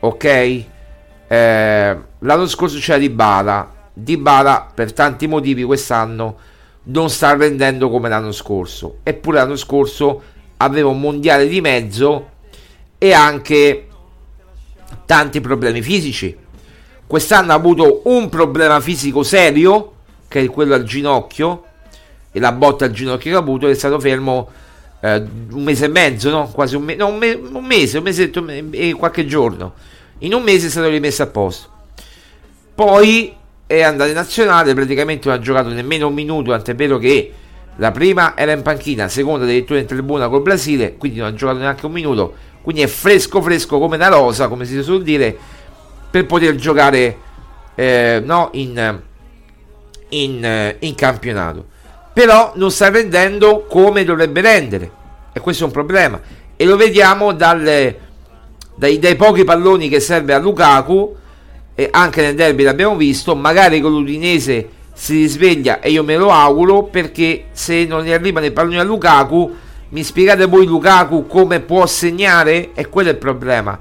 [0.00, 0.24] Ok?
[0.24, 3.72] Eh, l'anno scorso c'era Dybala.
[3.92, 6.36] Dybala per tanti motivi quest'anno
[6.84, 8.98] non sta rendendo come l'anno scorso.
[9.02, 10.22] Eppure l'anno scorso
[10.58, 12.30] aveva un mondiale di mezzo
[12.98, 13.88] e anche
[15.06, 16.36] tanti problemi fisici.
[17.06, 19.92] Quest'anno ha avuto un problema fisico serio,
[20.28, 21.64] che è quello al ginocchio,
[22.32, 24.48] e la botta al ginocchio che ha avuto, è stato fermo
[25.00, 26.48] eh, un mese e mezzo, no?
[26.48, 29.74] Quasi un, me- no, un, me- un mese, un mesetto e qualche giorno.
[30.18, 31.68] In un mese è stato rimesso a posto.
[32.74, 33.34] Poi
[33.66, 37.32] è andato in nazionale, praticamente non ha giocato nemmeno un minuto, tant'è vero che
[37.76, 41.34] la prima era in panchina, la seconda addirittura in tribuna col Brasile, quindi non ha
[41.34, 45.36] giocato neanche un minuto, quindi è fresco fresco come una rosa, come si suol dire,
[46.10, 47.18] per poter giocare
[47.74, 49.00] eh, no, in,
[50.10, 51.66] in, in campionato.
[52.12, 54.90] Però non sta rendendo come dovrebbe rendere
[55.32, 56.20] e questo è un problema.
[56.54, 57.98] E lo vediamo dalle,
[58.76, 61.16] dai, dai, pochi palloni che serve a Lukaku
[61.74, 66.30] e anche nel derby l'abbiamo visto magari con l'Udinese si risveglia e io me lo
[66.30, 69.56] auguro perché se non gli arrivano i palloni a Lukaku
[69.88, 73.78] mi spiegate voi Lukaku come può segnare e quello è il problema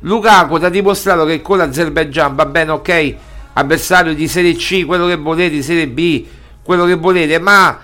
[0.00, 3.14] Lukaku ti ha dimostrato che con l'Azerbaijan va bene ok
[3.52, 6.24] avversario di Serie C quello che volete Serie B
[6.66, 7.78] quello che volete, ma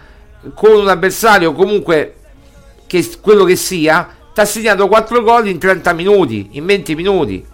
[0.54, 2.16] con un avversario comunque
[2.88, 7.46] che quello che sia, ti ha segnato 4 gol in 30 minuti, in 20 minuti.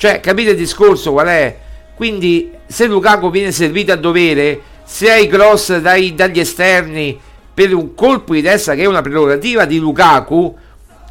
[0.00, 1.54] Cioè, capite il discorso qual è?
[1.94, 7.20] Quindi, se Lukaku viene servito a dovere, se hai cross dai, dagli esterni
[7.52, 10.56] per un colpo di testa che è una prerogativa di Lukaku,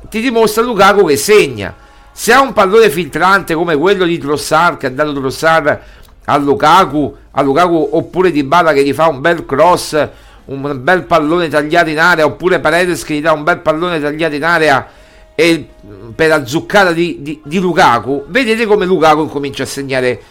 [0.10, 1.76] ti dimostra Lukaku che segna.
[2.12, 5.80] Se ha un pallone filtrante come quello di Trossard, che ha dato Trossard
[6.26, 10.08] a Lukaku, a Lukaku oppure Di Bala che gli fa un bel cross,
[10.46, 14.34] un bel pallone tagliato in area, oppure Paredes che gli dà un bel pallone tagliato
[14.34, 14.98] in area
[15.40, 15.70] e
[16.14, 20.22] per la zuccata di, di, di Lukaku, vedete come Lukaku comincia a segnare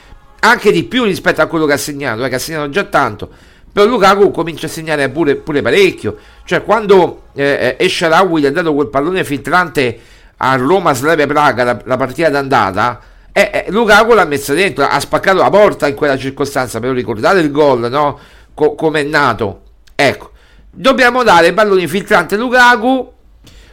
[0.41, 3.31] anche di più rispetto a quello che ha segnato, eh, che ha segnato già tanto.
[3.73, 6.19] Però Lukaku comincia a segnare pure, pure parecchio.
[6.45, 9.99] Cioè, quando eh, eh Esharawi gli ha dato quel pallone filtrante
[10.37, 13.01] a Roma Slavia Praga, la, la partita d'andata,
[13.33, 17.39] e eh, Lukaku l'ha messa dentro, ha spaccato la porta in quella circostanza, però ricordate
[17.39, 18.19] il gol, no?
[18.53, 19.63] Co- come è nato.
[19.95, 20.33] Ecco,
[20.71, 23.17] dobbiamo dare palloni filtranti a Lukaku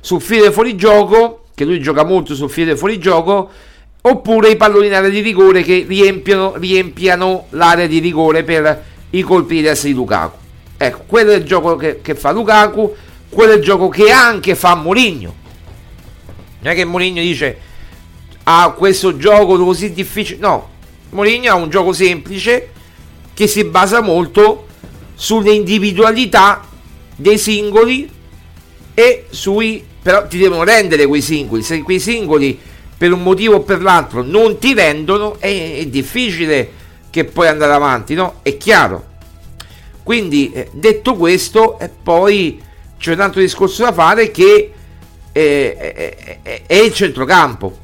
[0.05, 3.49] sul filo fuori gioco, che lui gioca molto sul filo fuori gioco,
[4.01, 9.23] oppure i palloni in area di rigore che riempiono, riempiano l'area di rigore per i
[9.23, 10.37] colpi di testa di Lukaku.
[10.77, 12.95] Ecco, quello è il gioco che, che fa Lukaku,
[13.29, 15.33] quello è il gioco che anche fa Mourinho.
[16.59, 17.57] Non è che Mourinho dice
[18.43, 20.37] ha questo gioco così difficile.
[20.39, 20.69] No,
[21.09, 22.69] Mourinho ha un gioco semplice
[23.33, 24.67] che si basa molto
[25.15, 26.63] sulle individualità
[27.15, 28.07] dei singoli
[28.93, 31.63] e sui però ti devono rendere quei singoli.
[31.63, 32.59] Se quei singoli
[32.95, 36.69] per un motivo o per l'altro non ti rendono, è, è difficile
[37.09, 38.41] che puoi andare avanti, no?
[38.43, 39.13] È chiaro.
[40.03, 42.61] Quindi, eh, detto questo, eh, poi
[42.99, 44.71] c'è un altro discorso da fare che
[45.31, 47.83] eh, è il centrocampo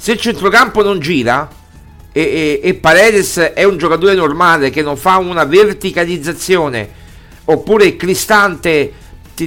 [0.00, 1.46] se il centrocampo non gira,
[2.10, 6.88] e, e, e Paredes è un giocatore normale che non fa una verticalizzazione
[7.44, 8.92] oppure Cristante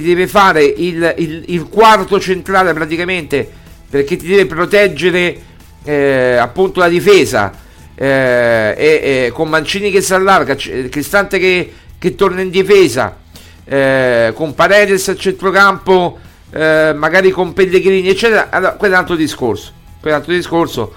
[0.00, 3.48] deve fare il, il, il quarto centrale praticamente
[3.88, 5.40] perché ti deve proteggere
[5.84, 7.52] eh, appunto la difesa
[7.94, 13.18] eh, e, e, con Mancini che si allarga Cristante che, che torna in difesa
[13.64, 16.18] eh, con Paredes al centrocampo
[16.50, 20.34] eh, magari con Pellegrini eccetera allora quello è un altro discorso quello è un altro
[20.34, 20.92] discorso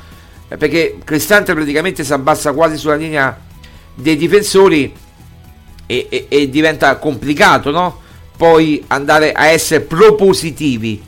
[0.48, 3.38] eh, perché Cristante praticamente si abbassa quasi sulla linea
[3.94, 4.92] dei difensori
[5.86, 8.06] e, e, e diventa complicato, no?
[8.38, 11.02] Poi andare a essere propositivi.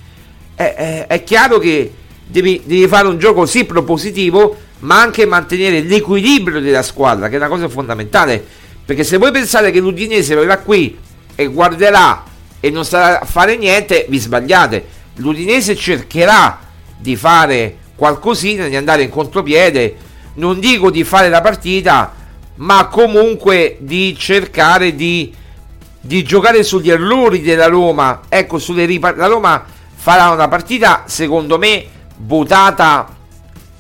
[0.56, 1.94] È, è, è chiaro che
[2.26, 7.38] devi, devi, fare un gioco sì propositivo, ma anche mantenere l'equilibrio della squadra, che è
[7.38, 8.44] una cosa fondamentale.
[8.84, 10.98] Perché se voi pensate che l'Udinese verrà qui
[11.36, 12.24] e guarderà
[12.60, 14.84] e non sarà a fare niente, vi sbagliate.
[15.18, 16.60] L'Udinese cercherà
[16.98, 19.96] di fare qualcosina, di andare in contropiede,
[20.36, 22.14] non dico di fare la partita,
[22.56, 25.34] ma comunque di cercare di,
[26.10, 28.22] di giocare sugli errori della Roma.
[28.30, 29.64] Ecco, sulle ripart- la Roma
[29.96, 31.86] farà una partita, secondo me,
[32.18, 33.16] votata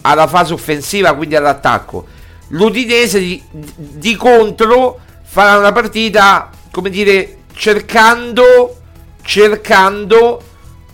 [0.01, 2.05] alla fase offensiva, quindi all'attacco.
[2.49, 8.77] L'Udinese di, di contro farà una partita, come dire, cercando,
[9.23, 10.39] cercando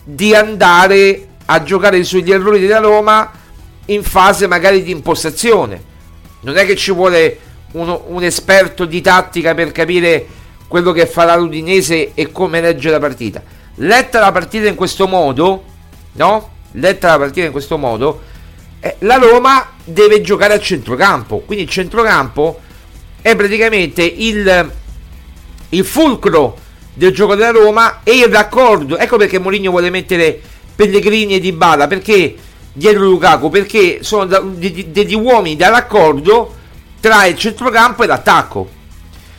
[0.04, 3.30] di andare a giocare sugli errori della Roma
[3.86, 5.84] in fase magari di impostazione.
[6.40, 7.38] Non è che ci vuole
[7.72, 10.35] uno, un esperto di tattica per capire
[10.68, 13.42] quello che farà l'Udinese e come legge la partita.
[13.76, 15.64] Letta la partita in questo modo,
[16.12, 16.50] no?
[16.72, 18.22] Letta la partita in questo modo,
[18.80, 21.38] eh, la Roma deve giocare a centrocampo.
[21.40, 22.60] Quindi il centrocampo
[23.20, 24.70] è praticamente il,
[25.70, 26.58] il fulcro
[26.94, 28.96] del gioco della Roma e il raccordo.
[28.96, 30.40] Ecco perché Mourinho vuole mettere
[30.74, 32.34] Pellegrini e Dybala perché
[32.72, 36.54] dietro Lukaku perché sono degli uomini da raccordo
[37.00, 38.68] tra il centrocampo e l'attacco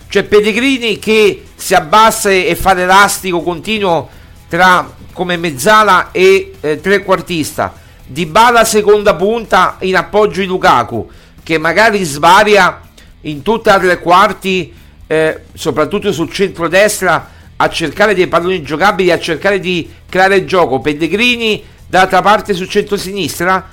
[0.09, 4.09] cioè Pellegrini che si abbassa e fa l'elastico continuo
[4.47, 7.73] tra come mezzala e eh, trequartista
[8.05, 11.09] Dybala seconda punta in appoggio di Lukaku
[11.43, 12.81] che magari svaria
[13.21, 14.73] in tutta la tre quarti
[15.07, 20.79] eh, soprattutto sul centro-destra a cercare dei palloni giocabili, a cercare di creare gioco.
[20.79, 23.69] Pellegrini d'altra parte sul centro-sinistra.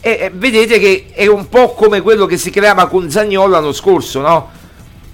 [0.00, 3.72] E, e vedete che è un po' come quello che si creava con Zagnolo l'anno
[3.72, 4.50] scorso, no?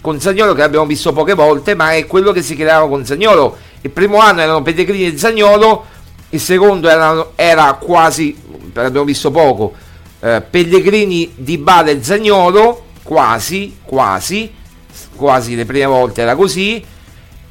[0.01, 3.57] Con Zagnolo che abbiamo visto poche volte, ma è quello che si creava con Zagnolo.
[3.81, 5.85] Il primo anno erano Pellegrini e Zagnolo,
[6.31, 8.37] il secondo era, era quasi,
[8.73, 9.75] l'abbiamo visto poco,
[10.21, 14.53] eh, Pellegrini, Bale e Zagnolo, quasi, quasi,
[15.17, 16.85] quasi le prime volte era così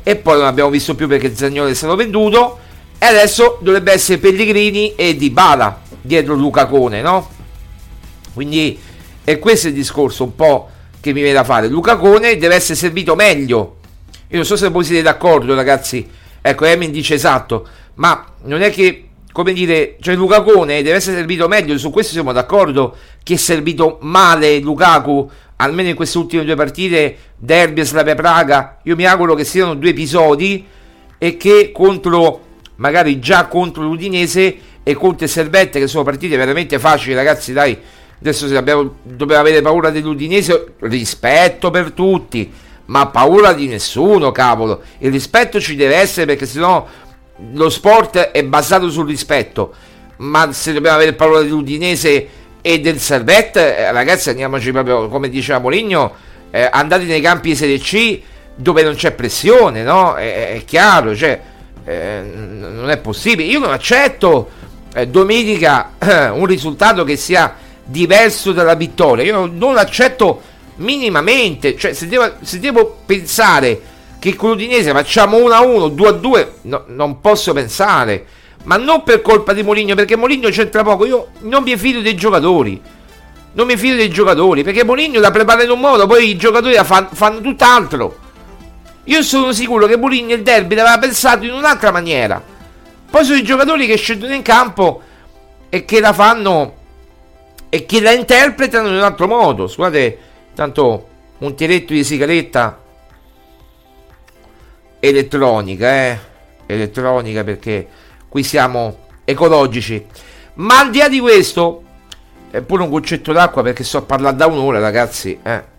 [0.04, 2.60] e poi non abbiamo visto più perché Zagnolo è stato venduto
[2.98, 7.30] e adesso dovrebbe essere Pellegrini e Dybala dietro Luca Cone, no?
[8.34, 8.80] Quindi
[9.24, 10.70] è questo il discorso un po'
[11.08, 11.68] che mi viene da fare.
[11.68, 13.78] Luca Cone deve essere servito meglio.
[14.30, 16.08] Io non so se voi siete d'accordo, ragazzi.
[16.42, 21.18] Ecco, Emin dice esatto, ma non è che, come dire, cioè Luca Cone deve essere
[21.18, 26.46] servito meglio, su questo siamo d'accordo, che è servito male Lukaku almeno in queste ultime
[26.46, 30.66] due partite, Derby e Slavia Praga, io mi auguro che siano due episodi
[31.18, 32.42] e che contro,
[32.76, 37.76] magari già contro l'Udinese e contro il Servette, che sono partite veramente facili, ragazzi, dai,
[38.20, 42.52] adesso se abbiamo, dobbiamo avere paura dell'Udinese, rispetto per tutti,
[42.86, 46.86] ma paura di nessuno, cavolo, il rispetto ci deve essere perché sennò
[47.54, 49.74] lo sport è basato sul rispetto,
[50.18, 52.28] ma se dobbiamo avere paura dell'Udinese
[52.62, 56.14] e del Servette, eh, ragazzi, andiamoci proprio come diceva Moligno,
[56.50, 58.22] eh, andate nei campi Serie C
[58.56, 60.16] dove non c'è pressione, no?
[60.16, 61.40] È, è chiaro, cioè,
[61.86, 63.48] eh, non è possibile.
[63.48, 64.50] Io non accetto
[64.94, 65.92] eh, domenica
[66.34, 67.56] un risultato che sia
[67.88, 69.26] diverso dalla vittoria.
[69.26, 70.42] Io non accetto
[70.76, 71.76] minimamente.
[71.76, 73.82] Cioè, se devo, se devo pensare
[74.20, 78.26] che con l'Udinese facciamo 1-1, 2-2, no, non posso pensare
[78.68, 81.06] ma non per colpa di Moligno, perché Moligno c'entra poco.
[81.06, 82.80] Io non mi fido dei giocatori.
[83.54, 86.74] Non mi fido dei giocatori, perché Moligno la prepara in un modo, poi i giocatori
[86.74, 88.18] la fan, fanno tutt'altro.
[89.06, 92.44] Io sono sicuro che Moligno il derby l'aveva pensato in un'altra maniera.
[93.10, 95.02] Poi sono i giocatori che scendono in campo
[95.70, 96.76] e che la fanno
[97.70, 99.68] e che la interpretano in un altro modo.
[99.68, 100.18] Scusate,
[100.54, 101.08] tanto
[101.40, 102.82] un tiretto di sigaretta
[105.00, 106.20] elettronica, eh?
[106.66, 107.88] Elettronica perché
[108.28, 110.06] qui siamo ecologici.
[110.56, 111.84] Ma al di là di questo,
[112.50, 115.38] è pure un concetto d'acqua perché sto a parlare da un'ora, ragazzi.
[115.44, 115.76] Eh.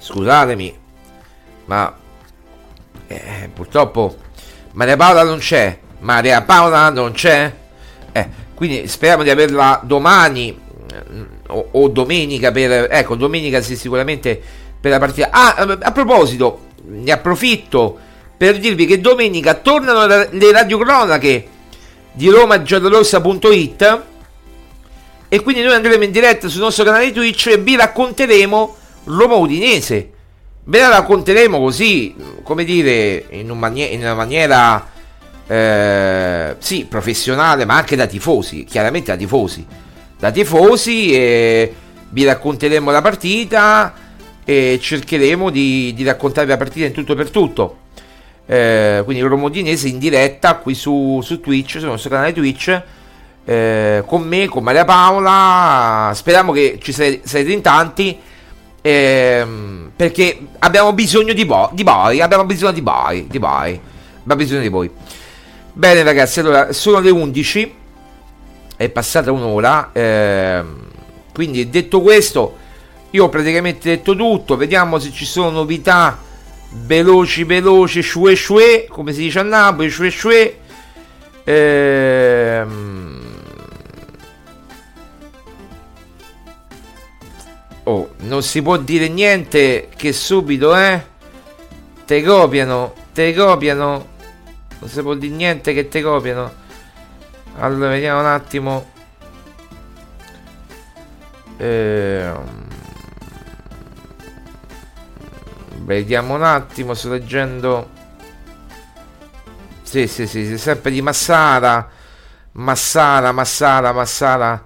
[0.00, 0.78] Scusatemi,
[1.66, 1.94] ma
[3.06, 4.16] eh, purtroppo
[4.72, 5.78] Maria Paola non c'è.
[6.00, 7.52] Maria Paola non c'è.
[8.12, 8.28] Eh,
[8.58, 11.02] quindi speriamo di averla domani eh,
[11.46, 14.42] o, o domenica per ecco domenica sì, sicuramente
[14.80, 15.28] per la partita.
[15.30, 17.96] Ah a proposito ne approfitto
[18.36, 21.48] per dirvi che domenica tornano le radiocronache
[22.10, 24.02] di romagiallorossa.it
[25.28, 30.10] e quindi noi andremo in diretta sul nostro canale Twitch e vi racconteremo Roma Udinese.
[30.64, 34.96] Ve la racconteremo così come dire in, un manie- in una maniera
[35.48, 39.66] eh, sì professionale ma anche da tifosi chiaramente da tifosi
[40.18, 41.74] da tifosi e
[42.10, 43.94] vi racconteremo la partita
[44.44, 47.86] e cercheremo di, di raccontarvi la partita in tutto per tutto
[48.50, 52.82] eh, quindi Romodinese in diretta qui su, su, Twitch, sul nostro canale Twitch,
[53.44, 56.12] eh, con me, con Maria Paola.
[56.14, 58.18] Speriamo che ci sarete in tanti.
[58.80, 63.78] Ehm, perché abbiamo bisogno di, bo- di abbiamo bisogno di voi, di voi,
[64.22, 64.90] abbiamo bisogno di voi.
[65.78, 67.74] Bene ragazzi, allora sono le 11,
[68.76, 70.86] è passata un'ora, ehm,
[71.32, 72.56] quindi detto questo,
[73.10, 76.18] io ho praticamente detto tutto, vediamo se ci sono novità
[76.70, 80.58] veloci veloci shue shue come si dice a Napoli shue shue
[81.44, 83.20] ehm...
[87.84, 91.02] oh non si può dire niente che subito eh
[92.04, 94.16] te copiano te copiano
[94.78, 96.52] non si può dire niente che te copiano
[97.58, 98.90] allora vediamo un attimo
[101.56, 102.66] ehm
[105.88, 107.88] Vediamo un attimo, sto leggendo.
[109.82, 111.88] Sì, sì, sì, sì sempre di Massara.
[112.52, 114.62] Massara, Massara, Massara,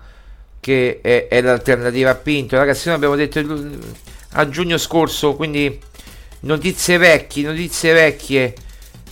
[0.59, 2.57] che è, è l'alternativa a Pinto.
[2.57, 3.39] Ragazzi, noi abbiamo detto
[4.33, 5.81] a giugno scorso, quindi
[6.41, 8.55] notizie vecchie, notizie vecchie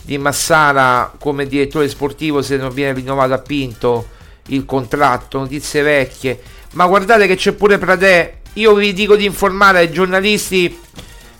[0.01, 4.07] di Massara come direttore sportivo se non viene rinnovato a Pinto
[4.47, 6.39] il contratto, notizie vecchie.
[6.73, 8.39] Ma guardate che c'è pure Pradè.
[8.53, 10.77] Io vi dico di informare ai giornalisti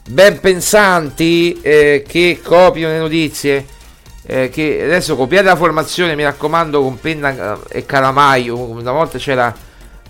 [0.07, 3.66] ben pensanti eh, che copiano le notizie.
[4.24, 8.57] Eh, che adesso copiate la formazione, mi raccomando, con penna eh, e calamaio.
[8.57, 9.53] Una volta c'era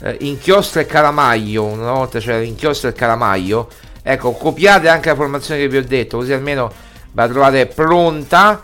[0.01, 1.63] eh, inchiostro e calamaio.
[1.63, 3.67] Una volta c'era inchiostro e calamaio.
[4.03, 6.71] Ecco, copiate anche la formazione che vi ho detto, così almeno
[7.13, 8.63] la trovate pronta.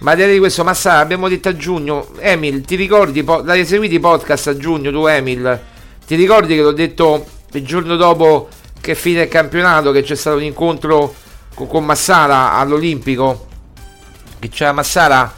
[0.00, 2.08] Ma di questo, Massara, abbiamo detto a giugno.
[2.18, 3.22] Emil, ti ricordi?
[3.22, 5.60] Po- l'hai seguito i podcast a giugno, tu, Emil?
[6.04, 8.48] Ti ricordi che l'ho detto il giorno dopo
[8.80, 11.14] che fine il campionato che c'è stato un incontro
[11.54, 13.46] con, con Massara all'Olimpico
[14.40, 15.32] che c'era Massara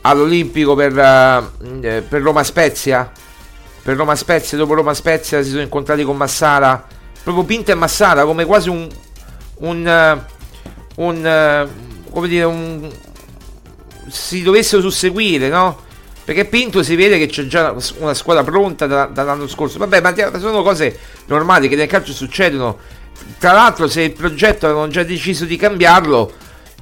[0.00, 3.10] all'Olimpico per, uh, per Roma Spezia
[3.82, 6.86] per Roma Spezia dopo Roma Spezia si sono incontrati con Massara
[7.22, 8.88] proprio Pinto e Massara come quasi un
[9.58, 9.86] un,
[10.96, 12.90] uh, un uh, come dire un
[14.08, 15.84] si dovessero susseguire no?
[16.24, 19.78] Perché Pinto si vede che c'è già una squadra pronta da, dall'anno scorso.
[19.78, 22.78] Vabbè, ma sono cose normali che nel calcio succedono.
[23.38, 26.32] Tra l'altro, se il progetto avevano già deciso di cambiarlo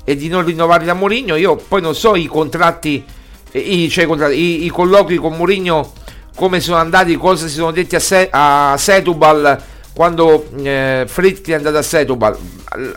[0.03, 3.05] e di non rinnovare da Mourinho, io poi non so i contratti,
[3.51, 5.93] i, cioè, i, contratti, i, i colloqui con Mourinho
[6.35, 9.63] come sono andati, cosa si sono detti a, Se, a Setubal
[9.95, 12.35] quando eh, Fritti è andato a Setubal.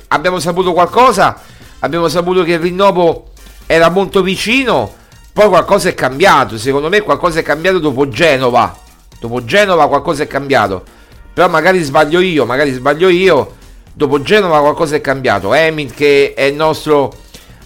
[0.07, 1.37] Abbiamo saputo qualcosa,
[1.79, 3.29] abbiamo saputo che il rinnovo
[3.65, 4.93] era molto vicino
[5.37, 8.75] poi qualcosa è cambiato, secondo me qualcosa è cambiato dopo Genova.
[9.19, 10.83] Dopo Genova qualcosa è cambiato.
[11.31, 13.55] Però magari sbaglio io, magari sbaglio io.
[13.93, 15.53] Dopo Genova qualcosa è cambiato.
[15.53, 17.13] Emil che è il nostro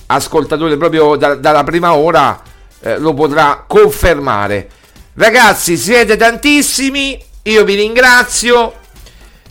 [0.08, 2.42] ascoltatore proprio da, dalla prima ora
[2.82, 4.70] eh, lo potrà confermare.
[5.14, 8.74] Ragazzi, siete tantissimi, io vi ringrazio.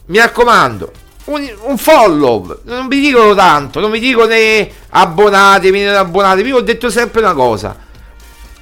[0.09, 0.93] Mi raccomando,
[1.31, 6.57] un, un, follow, non vi dicono tanto, non vi dico né abbonatevi, né abbonatevi, io
[6.57, 7.77] ho detto sempre una cosa.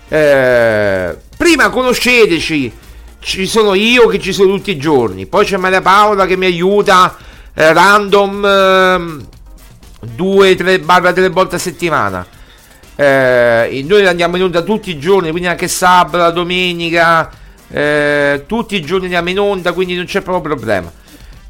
[0.08, 2.72] Eh, prima conosceteci,
[3.20, 6.46] ci sono io che ci sono tutti i giorni, poi c'è Maria Paola che mi
[6.46, 7.16] aiuta
[7.54, 9.26] eh, random eh,
[10.14, 12.26] due, tre, barra tre volte a settimana.
[12.94, 17.30] Eh, noi andiamo in onda tutti i giorni, quindi anche sabato, domenica,
[17.70, 20.90] eh, tutti i giorni andiamo in onda, quindi non c'è proprio problema.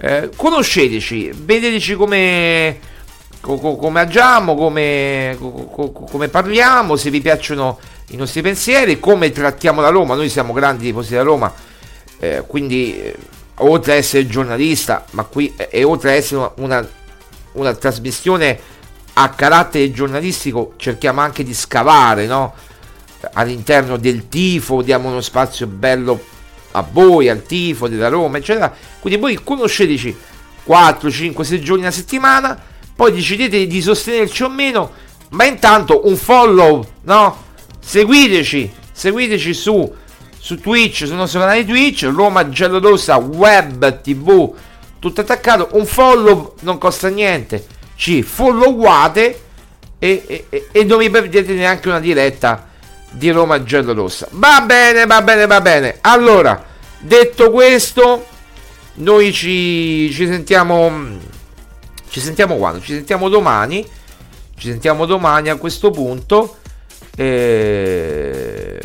[0.01, 2.79] Eh, conosceteci, vedeteci come,
[3.41, 7.81] come agiamo, come, come parliamo, se vi piacciono
[8.11, 10.15] i nostri pensieri, come trattiamo la Roma.
[10.15, 11.53] Noi siamo grandi tifosi della Roma,
[12.21, 13.17] eh, quindi eh,
[13.57, 16.89] oltre ad essere giornalista, ma qui eh, oltre ad essere una,
[17.55, 18.57] una, trasmissione
[19.15, 22.55] a carattere giornalistico, cerchiamo anche di scavare no?
[23.33, 26.37] all'interno del tifo, diamo uno spazio bello
[26.73, 28.75] a voi, al tifo della Roma, eccetera.
[29.01, 30.17] Quindi voi conosceteci
[30.65, 32.61] 4, 5, 6 giorni a settimana,
[32.95, 34.91] poi decidete di sostenerci o meno,
[35.31, 37.45] ma intanto un follow, no?
[37.81, 39.95] seguiteci, seguiteci su
[40.49, 44.55] su Twitch, sul nostro canale Twitch, Roma Giallorossa Web TV,
[44.99, 47.67] tutto attaccato, un follow non costa niente,
[47.97, 49.43] ci followate
[49.99, 52.67] e, e, e non vi perdete neanche una diretta
[53.11, 54.29] di Roma Giallorossa.
[54.33, 55.99] Va bene, va bene, va bene.
[56.03, 56.65] Allora,
[56.99, 58.27] detto questo,
[58.95, 61.37] noi ci, ci sentiamo
[62.11, 62.81] ci sentiamo quando?
[62.81, 63.87] Ci sentiamo domani.
[64.57, 66.57] Ci sentiamo domani a questo punto.
[67.17, 68.81] E,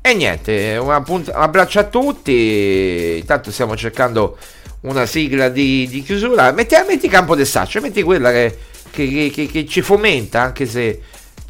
[0.00, 3.18] e niente, un, punt- un abbraccio a tutti.
[3.18, 4.38] Intanto stiamo cercando
[4.80, 6.50] una sigla di, di chiusura.
[6.52, 8.56] Metti, metti Campo del Saccio, metti quella che,
[8.90, 11.00] che, che, che ci fomenta, anche se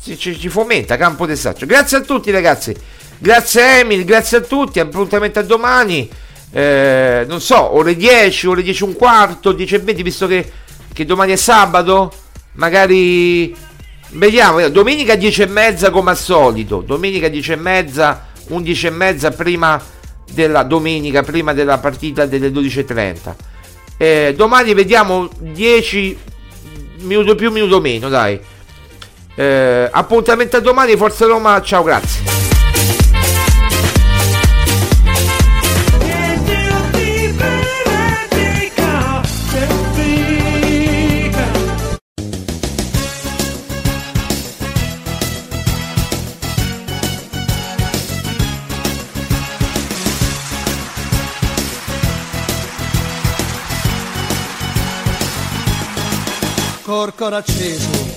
[0.03, 1.67] ci, ci, fomenta Campo del Saccio.
[1.67, 2.75] Grazie a tutti ragazzi.
[3.19, 4.81] Grazie Emil, grazie a tutti.
[4.81, 6.09] Appuntamento a domani.
[6.53, 10.53] Eh, non so, ore 10, ore 10 e un quarto, 10 e 20, visto che
[10.93, 12.13] che domani è sabato,
[12.53, 13.55] magari
[14.11, 19.31] vediamo, domenica 10 e mezza come al solito, domenica 10 e mezza, 11 e mezza
[19.31, 19.81] prima
[20.33, 23.35] della domenica, prima della partita delle 12.30.
[23.97, 26.19] Eh, domani vediamo 10
[27.01, 28.39] minuto più, minuto meno, dai.
[29.35, 32.41] Eh, appuntamento a domani, Forza Roma, ciao, grazie.
[56.91, 58.10] col cuore acceso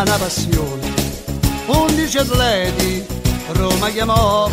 [0.00, 0.90] una passione.
[1.66, 3.04] Undici atleti
[3.52, 4.50] Roma chiamò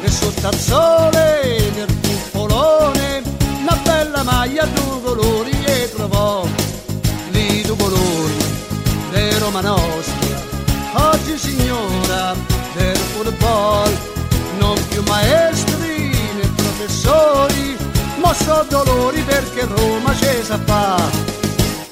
[0.00, 3.22] e sotto al sole del cupolone
[3.60, 6.46] una bella maglia a due colori e trovò
[7.30, 8.36] lì due colori
[9.10, 10.50] di Roma nostra.
[11.10, 12.34] Oggi signora
[12.74, 13.90] del football,
[14.58, 17.76] non più maestri né professori,
[18.16, 21.41] ma so dolori perché Roma ci sa fa